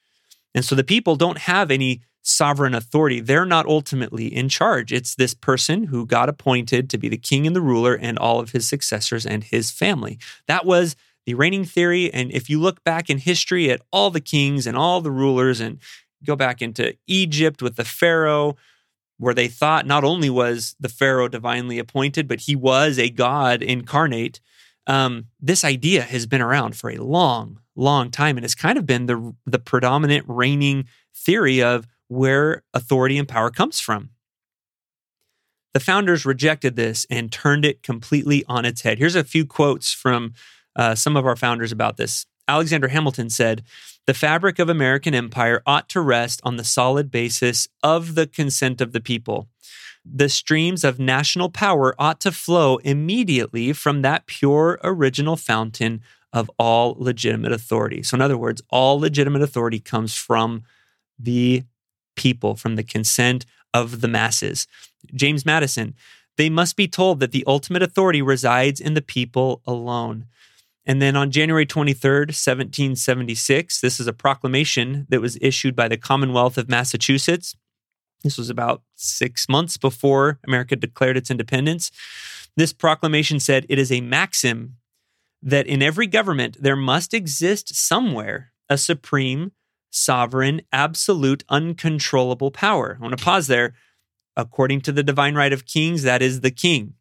And 0.55 0.65
so 0.65 0.77
the 0.77 0.85
people 0.85 1.17
don't 1.17 1.39
have 1.39 1.73
any 1.73 2.03
sovereign 2.23 2.77
authority. 2.77 3.19
They're 3.19 3.45
not 3.45 3.67
ultimately 3.67 4.33
in 4.33 4.49
charge. 4.49 4.93
It's 4.93 5.17
this 5.17 5.35
person 5.35 5.83
who 5.85 6.07
got 6.07 6.29
appointed 6.29 6.89
to 6.91 6.99
be 6.99 7.09
the 7.09 7.17
king 7.17 7.45
and 7.45 7.57
the 7.57 7.61
ruler 7.61 7.97
and 7.97 8.17
all 8.17 8.39
of 8.39 8.53
his 8.53 8.69
successors 8.69 9.27
and 9.27 9.43
his 9.43 9.73
family. 9.73 10.17
That 10.47 10.65
was 10.65 10.95
the 11.27 11.35
reigning 11.35 11.65
theory. 11.65 12.09
And 12.15 12.31
if 12.31 12.49
you 12.49 12.61
look 12.61 12.85
back 12.85 13.11
in 13.11 13.19
history 13.19 13.69
at 13.69 13.83
all 13.91 14.13
the 14.13 14.21
kings 14.21 14.69
and 14.69 14.77
all 14.77 15.01
the 15.01 15.11
rulers 15.11 15.59
and 15.59 15.81
go 16.25 16.37
back 16.37 16.63
into 16.63 16.95
Egypt 17.09 17.63
with 17.63 17.75
the 17.75 17.85
Pharaoh, 17.85 18.55
where 19.21 19.35
they 19.35 19.49
thought 19.49 19.87
not 19.87 20.03
only 20.03 20.31
was 20.31 20.75
the 20.81 20.89
Pharaoh 20.89 21.29
divinely 21.29 21.79
appointed, 21.79 22.27
but 22.27 22.41
he 22.41 22.57
was 22.57 22.99
a 22.99 23.11
God 23.11 23.63
incarnate. 23.63 24.41
Um, 24.87 25.27
this 25.39 25.63
idea 25.63 26.01
has 26.03 26.27
been 26.27 26.41
around 26.41 26.75
for 26.75 26.89
a 26.89 26.97
long, 26.97 27.61
long 27.77 28.11
time. 28.11 28.39
And 28.39 28.45
it's 28.47 28.55
kind 28.55 28.79
of 28.79 28.87
been 28.87 29.05
the, 29.05 29.35
the 29.45 29.59
predominant 29.59 30.25
reigning 30.27 30.87
theory 31.15 31.63
of 31.63 31.87
where 32.09 32.63
authority 32.73 33.19
and 33.19 33.29
power 33.29 33.51
comes 33.51 33.79
from. 33.79 34.09
The 35.75 35.81
founders 35.81 36.25
rejected 36.25 36.75
this 36.75 37.07
and 37.11 37.31
turned 37.31 37.67
it 37.67 37.83
completely 37.83 38.43
on 38.49 38.65
its 38.65 38.81
head. 38.81 38.99
Here's 38.99 39.15
a 39.15 39.23
few 39.23 39.45
quotes 39.45 39.93
from 39.93 40.33
uh, 40.75 40.95
some 40.95 41.15
of 41.15 41.27
our 41.27 41.37
founders 41.37 41.73
about 41.73 41.99
this. 41.99 42.25
Alexander 42.51 42.89
Hamilton 42.89 43.31
said, 43.31 43.63
the 44.07 44.15
fabric 44.15 44.59
of 44.59 44.69
American 44.69 45.15
empire 45.15 45.63
ought 45.67 45.89
to 45.91 46.01
rest 46.01 46.41
on 46.43 46.57
the 46.57 46.65
solid 46.65 47.11
basis 47.11 47.69
of 47.83 48.17
the 48.17 48.27
consent 48.27 48.81
of 48.81 48.93
the 48.93 49.01
people. 49.01 49.47
The 50.05 50.29
streams 50.29 50.83
of 50.83 50.99
national 50.99 51.51
power 51.51 51.95
ought 51.97 52.21
to 52.23 52.33
flow 52.33 52.79
immediately 52.79 53.73
from 53.73 54.03
that 54.03 54.27
pure 54.27 54.81
original 54.83 55.37
fountain 55.37 56.01
of 56.33 56.51
all 56.59 56.97
legitimate 56.99 57.53
authority. 57.53 58.03
So, 58.03 58.17
in 58.17 58.21
other 58.21 58.39
words, 58.39 58.63
all 58.71 58.99
legitimate 58.99 59.43
authority 59.43 59.79
comes 59.79 60.17
from 60.17 60.65
the 61.19 61.63
people, 62.17 62.57
from 62.57 62.77
the 62.77 62.83
consent 62.83 63.47
of 63.73 64.01
the 64.01 64.09
masses. 64.09 64.67
James 65.15 65.47
Madison, 65.47 65.95
they 66.37 66.51
must 66.51 66.75
be 66.75 66.89
told 66.89 67.21
that 67.21 67.33
the 67.33 67.45
ultimate 67.47 67.83
authority 67.83 68.23
resides 68.23 68.81
in 68.81 68.95
the 68.95 69.03
people 69.03 69.61
alone. 69.67 70.27
And 70.87 71.01
then 71.01 71.15
on 71.15 71.31
January 71.31 71.67
23rd, 71.67 72.29
1776, 72.29 73.81
this 73.81 74.01
is 74.01 74.07
a 74.07 74.13
proclamation 74.13 75.07
that 75.11 75.21
was 75.21 75.39
issued 75.41 75.77
by 75.77 75.89
the 75.89 75.97
Commonwealth 75.97 76.57
of 76.57 76.69
Massachusetts. 76.69 77.55
This 78.23 78.39
was 78.39 78.51
about 78.51 78.83
six 78.97 79.49
months 79.49 79.77
before 79.77 80.39
America 80.47 80.77
declared 80.77 81.17
its 81.17 81.31
independence. 81.31 81.91
This 82.57 82.73
proclamation 82.73 83.41
said 83.41 83.67
it 83.69 83.79
is 83.79 83.93
a 83.93 84.01
maxim 84.01 84.77
that 85.43 85.67
in 85.67 85.83
every 85.83 86.07
government 86.07 86.57
there 86.61 86.77
must 86.77 87.15
exist 87.15 87.75
somewhere 87.75 88.53
a 88.69 88.77
supreme, 88.79 89.53
sovereign, 89.91 90.63
absolute, 90.73 91.45
uncontrollable 91.49 92.51
power. 92.51 92.97
I 92.99 93.03
want 93.03 93.17
to 93.17 93.25
pause 93.25 93.47
there. 93.47 93.75
According 94.37 94.83
to 94.83 94.93
the 94.93 95.03
divine 95.03 95.35
right 95.35 95.53
of 95.53 95.67
kings, 95.67 96.03
that 96.05 96.23
is 96.23 96.41
the 96.41 96.53
king. 96.53 96.95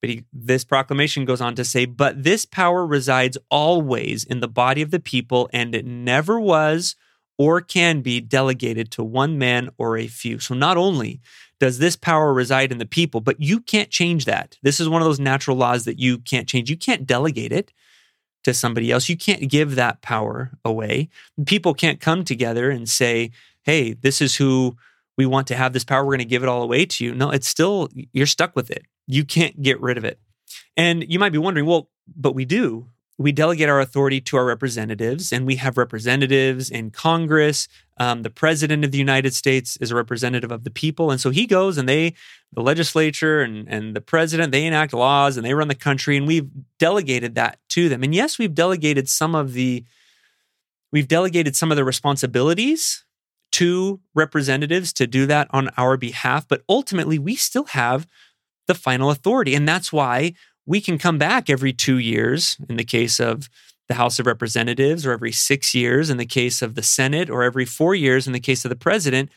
But 0.00 0.10
he, 0.10 0.24
this 0.32 0.64
proclamation 0.64 1.24
goes 1.24 1.40
on 1.40 1.54
to 1.56 1.64
say, 1.64 1.84
but 1.84 2.22
this 2.22 2.44
power 2.44 2.86
resides 2.86 3.36
always 3.50 4.24
in 4.24 4.40
the 4.40 4.48
body 4.48 4.82
of 4.82 4.90
the 4.90 5.00
people, 5.00 5.50
and 5.52 5.74
it 5.74 5.84
never 5.84 6.38
was 6.38 6.94
or 7.36 7.60
can 7.60 8.00
be 8.00 8.20
delegated 8.20 8.90
to 8.90 9.04
one 9.04 9.38
man 9.38 9.70
or 9.78 9.96
a 9.96 10.06
few. 10.06 10.38
So 10.38 10.54
not 10.54 10.76
only 10.76 11.20
does 11.60 11.78
this 11.78 11.96
power 11.96 12.32
reside 12.32 12.70
in 12.72 12.78
the 12.78 12.86
people, 12.86 13.20
but 13.20 13.40
you 13.40 13.60
can't 13.60 13.90
change 13.90 14.24
that. 14.24 14.56
This 14.62 14.80
is 14.80 14.88
one 14.88 15.02
of 15.02 15.06
those 15.06 15.20
natural 15.20 15.56
laws 15.56 15.84
that 15.84 15.98
you 15.98 16.18
can't 16.18 16.48
change. 16.48 16.70
You 16.70 16.76
can't 16.76 17.06
delegate 17.06 17.52
it 17.52 17.72
to 18.44 18.54
somebody 18.54 18.90
else. 18.90 19.08
You 19.08 19.16
can't 19.16 19.50
give 19.50 19.74
that 19.74 20.00
power 20.00 20.52
away. 20.64 21.08
People 21.46 21.74
can't 21.74 22.00
come 22.00 22.24
together 22.24 22.70
and 22.70 22.88
say, 22.88 23.30
hey, 23.62 23.92
this 23.92 24.20
is 24.20 24.36
who 24.36 24.76
we 25.16 25.26
want 25.26 25.48
to 25.48 25.56
have 25.56 25.72
this 25.72 25.84
power. 25.84 26.04
We're 26.04 26.12
going 26.12 26.20
to 26.20 26.24
give 26.24 26.44
it 26.44 26.48
all 26.48 26.62
away 26.62 26.86
to 26.86 27.04
you. 27.04 27.14
No, 27.14 27.30
it's 27.30 27.48
still, 27.48 27.88
you're 28.12 28.26
stuck 28.26 28.54
with 28.54 28.70
it. 28.70 28.84
You 29.08 29.24
can't 29.24 29.60
get 29.62 29.80
rid 29.80 29.98
of 29.98 30.04
it. 30.04 30.20
And 30.76 31.04
you 31.10 31.18
might 31.18 31.32
be 31.32 31.38
wondering, 31.38 31.66
well, 31.66 31.90
but 32.14 32.34
we 32.34 32.44
do. 32.44 32.88
We 33.16 33.32
delegate 33.32 33.68
our 33.68 33.80
authority 33.80 34.20
to 34.20 34.36
our 34.36 34.44
representatives, 34.44 35.32
and 35.32 35.44
we 35.44 35.56
have 35.56 35.76
representatives 35.76 36.70
in 36.70 36.92
Congress. 36.92 37.66
Um, 37.98 38.22
the 38.22 38.30
president 38.30 38.84
of 38.84 38.92
the 38.92 38.98
United 38.98 39.34
States 39.34 39.76
is 39.78 39.90
a 39.90 39.96
representative 39.96 40.52
of 40.52 40.62
the 40.62 40.70
people. 40.70 41.10
And 41.10 41.20
so 41.20 41.30
he 41.30 41.46
goes 41.46 41.78
and 41.78 41.88
they, 41.88 42.14
the 42.52 42.62
legislature 42.62 43.40
and, 43.40 43.66
and 43.68 43.96
the 43.96 44.00
president, 44.00 44.52
they 44.52 44.64
enact 44.66 44.92
laws 44.92 45.36
and 45.36 45.44
they 45.44 45.54
run 45.54 45.66
the 45.66 45.74
country. 45.74 46.16
And 46.16 46.28
we've 46.28 46.48
delegated 46.78 47.34
that 47.34 47.58
to 47.70 47.88
them. 47.88 48.04
And 48.04 48.14
yes, 48.14 48.38
we've 48.38 48.54
delegated 48.54 49.08
some 49.08 49.34
of 49.34 49.52
the, 49.52 49.84
we've 50.92 51.08
delegated 51.08 51.56
some 51.56 51.72
of 51.72 51.76
the 51.76 51.84
responsibilities 51.84 53.04
to 53.50 53.98
representatives 54.14 54.92
to 54.92 55.08
do 55.08 55.26
that 55.26 55.48
on 55.50 55.70
our 55.76 55.96
behalf. 55.96 56.46
But 56.46 56.62
ultimately, 56.68 57.18
we 57.18 57.34
still 57.34 57.64
have 57.64 58.06
the 58.68 58.74
final 58.74 59.10
authority. 59.10 59.54
And 59.54 59.68
that's 59.68 59.92
why 59.92 60.34
we 60.64 60.80
can 60.80 60.98
come 60.98 61.18
back 61.18 61.50
every 61.50 61.72
two 61.72 61.98
years 61.98 62.56
in 62.68 62.76
the 62.76 62.84
case 62.84 63.18
of 63.18 63.48
the 63.88 63.94
House 63.94 64.18
of 64.18 64.26
Representatives, 64.26 65.06
or 65.06 65.12
every 65.12 65.32
six 65.32 65.74
years 65.74 66.10
in 66.10 66.18
the 66.18 66.26
case 66.26 66.60
of 66.60 66.74
the 66.74 66.82
Senate, 66.82 67.30
or 67.30 67.42
every 67.42 67.64
four 67.64 67.94
years 67.94 68.26
in 68.26 68.34
the 68.34 68.40
case 68.40 68.64
of 68.64 68.68
the 68.68 68.76
president. 68.76 69.30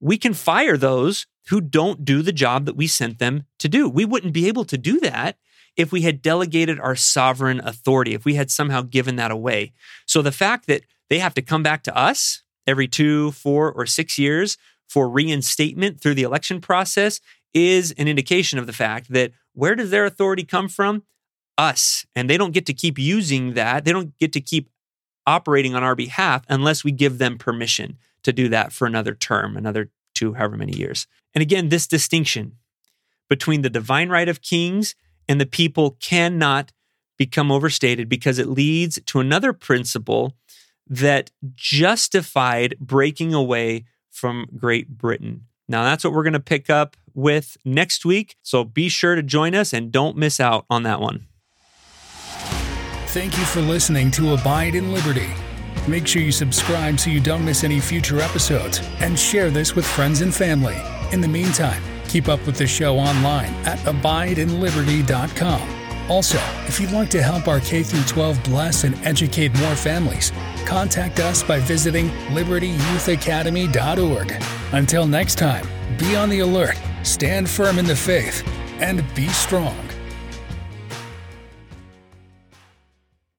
We 0.00 0.16
can 0.16 0.32
fire 0.32 0.78
those 0.78 1.26
who 1.48 1.60
don't 1.60 2.04
do 2.04 2.22
the 2.22 2.32
job 2.32 2.64
that 2.64 2.76
we 2.76 2.86
sent 2.86 3.18
them 3.18 3.44
to 3.58 3.68
do. 3.68 3.88
We 3.88 4.06
wouldn't 4.06 4.32
be 4.32 4.48
able 4.48 4.64
to 4.64 4.78
do 4.78 4.98
that 5.00 5.36
if 5.76 5.92
we 5.92 6.02
had 6.02 6.22
delegated 6.22 6.80
our 6.80 6.96
sovereign 6.96 7.60
authority, 7.62 8.14
if 8.14 8.24
we 8.24 8.34
had 8.34 8.50
somehow 8.50 8.82
given 8.82 9.16
that 9.16 9.30
away. 9.30 9.72
So 10.06 10.22
the 10.22 10.32
fact 10.32 10.66
that 10.66 10.82
they 11.10 11.18
have 11.18 11.34
to 11.34 11.42
come 11.42 11.62
back 11.62 11.82
to 11.84 11.96
us 11.96 12.42
every 12.66 12.88
two, 12.88 13.32
four, 13.32 13.70
or 13.72 13.86
six 13.86 14.18
years 14.18 14.56
for 14.88 15.08
reinstatement 15.08 16.00
through 16.00 16.14
the 16.14 16.22
election 16.22 16.60
process 16.60 17.20
is 17.54 17.92
an 17.92 18.08
indication 18.08 18.58
of 18.58 18.66
the 18.66 18.72
fact 18.72 19.12
that 19.12 19.32
where 19.52 19.74
does 19.74 19.90
their 19.90 20.04
authority 20.04 20.44
come 20.44 20.68
from? 20.68 21.02
Us. 21.56 22.06
And 22.14 22.30
they 22.30 22.36
don't 22.36 22.54
get 22.54 22.66
to 22.66 22.74
keep 22.74 22.98
using 22.98 23.54
that. 23.54 23.84
They 23.84 23.92
don't 23.92 24.16
get 24.18 24.32
to 24.34 24.40
keep 24.40 24.70
operating 25.26 25.74
on 25.74 25.82
our 25.82 25.94
behalf 25.94 26.44
unless 26.48 26.84
we 26.84 26.92
give 26.92 27.18
them 27.18 27.36
permission 27.36 27.98
to 28.22 28.32
do 28.32 28.48
that 28.48 28.72
for 28.72 28.86
another 28.86 29.14
term, 29.14 29.56
another 29.56 29.90
two, 30.14 30.34
however 30.34 30.56
many 30.56 30.76
years. 30.76 31.06
And 31.34 31.42
again, 31.42 31.68
this 31.68 31.86
distinction 31.86 32.56
between 33.28 33.62
the 33.62 33.70
divine 33.70 34.08
right 34.08 34.28
of 34.28 34.40
kings 34.40 34.94
and 35.28 35.40
the 35.40 35.46
people 35.46 35.96
cannot 36.00 36.72
become 37.18 37.50
overstated 37.50 38.08
because 38.08 38.38
it 38.38 38.48
leads 38.48 39.00
to 39.06 39.20
another 39.20 39.52
principle 39.52 40.34
that 40.86 41.30
justified 41.54 42.74
breaking 42.80 43.34
away 43.34 43.84
from 44.10 44.46
Great 44.56 44.88
Britain. 44.96 45.47
Now, 45.68 45.84
that's 45.84 46.02
what 46.04 46.12
we're 46.12 46.22
going 46.22 46.32
to 46.32 46.40
pick 46.40 46.70
up 46.70 46.96
with 47.14 47.56
next 47.64 48.04
week. 48.04 48.36
So 48.42 48.64
be 48.64 48.88
sure 48.88 49.14
to 49.14 49.22
join 49.22 49.54
us 49.54 49.72
and 49.72 49.92
don't 49.92 50.16
miss 50.16 50.40
out 50.40 50.64
on 50.70 50.82
that 50.84 51.00
one. 51.00 51.26
Thank 53.08 53.36
you 53.38 53.44
for 53.44 53.60
listening 53.60 54.10
to 54.12 54.34
Abide 54.34 54.74
in 54.74 54.92
Liberty. 54.92 55.28
Make 55.88 56.06
sure 56.06 56.20
you 56.22 56.32
subscribe 56.32 57.00
so 57.00 57.10
you 57.10 57.20
don't 57.20 57.44
miss 57.44 57.64
any 57.64 57.80
future 57.80 58.20
episodes 58.20 58.80
and 59.00 59.18
share 59.18 59.50
this 59.50 59.74
with 59.74 59.86
friends 59.86 60.20
and 60.20 60.34
family. 60.34 60.76
In 61.12 61.20
the 61.20 61.28
meantime, 61.28 61.82
keep 62.06 62.28
up 62.28 62.44
with 62.46 62.56
the 62.56 62.66
show 62.66 62.98
online 62.98 63.52
at 63.64 63.78
abideinliberty.com. 63.80 65.77
Also, 66.08 66.38
if 66.66 66.80
you'd 66.80 66.92
like 66.92 67.10
to 67.10 67.22
help 67.22 67.48
our 67.48 67.60
K 67.60 67.82
12 67.82 68.42
bless 68.44 68.84
and 68.84 68.94
educate 69.06 69.54
more 69.58 69.76
families, 69.76 70.32
contact 70.64 71.20
us 71.20 71.42
by 71.42 71.60
visiting 71.60 72.08
libertyyouthacademy.org. 72.30 74.42
Until 74.72 75.06
next 75.06 75.36
time, 75.36 75.66
be 75.98 76.16
on 76.16 76.30
the 76.30 76.40
alert, 76.40 76.78
stand 77.02 77.48
firm 77.48 77.78
in 77.78 77.84
the 77.84 77.96
faith, 77.96 78.42
and 78.80 79.04
be 79.14 79.28
strong. 79.28 79.87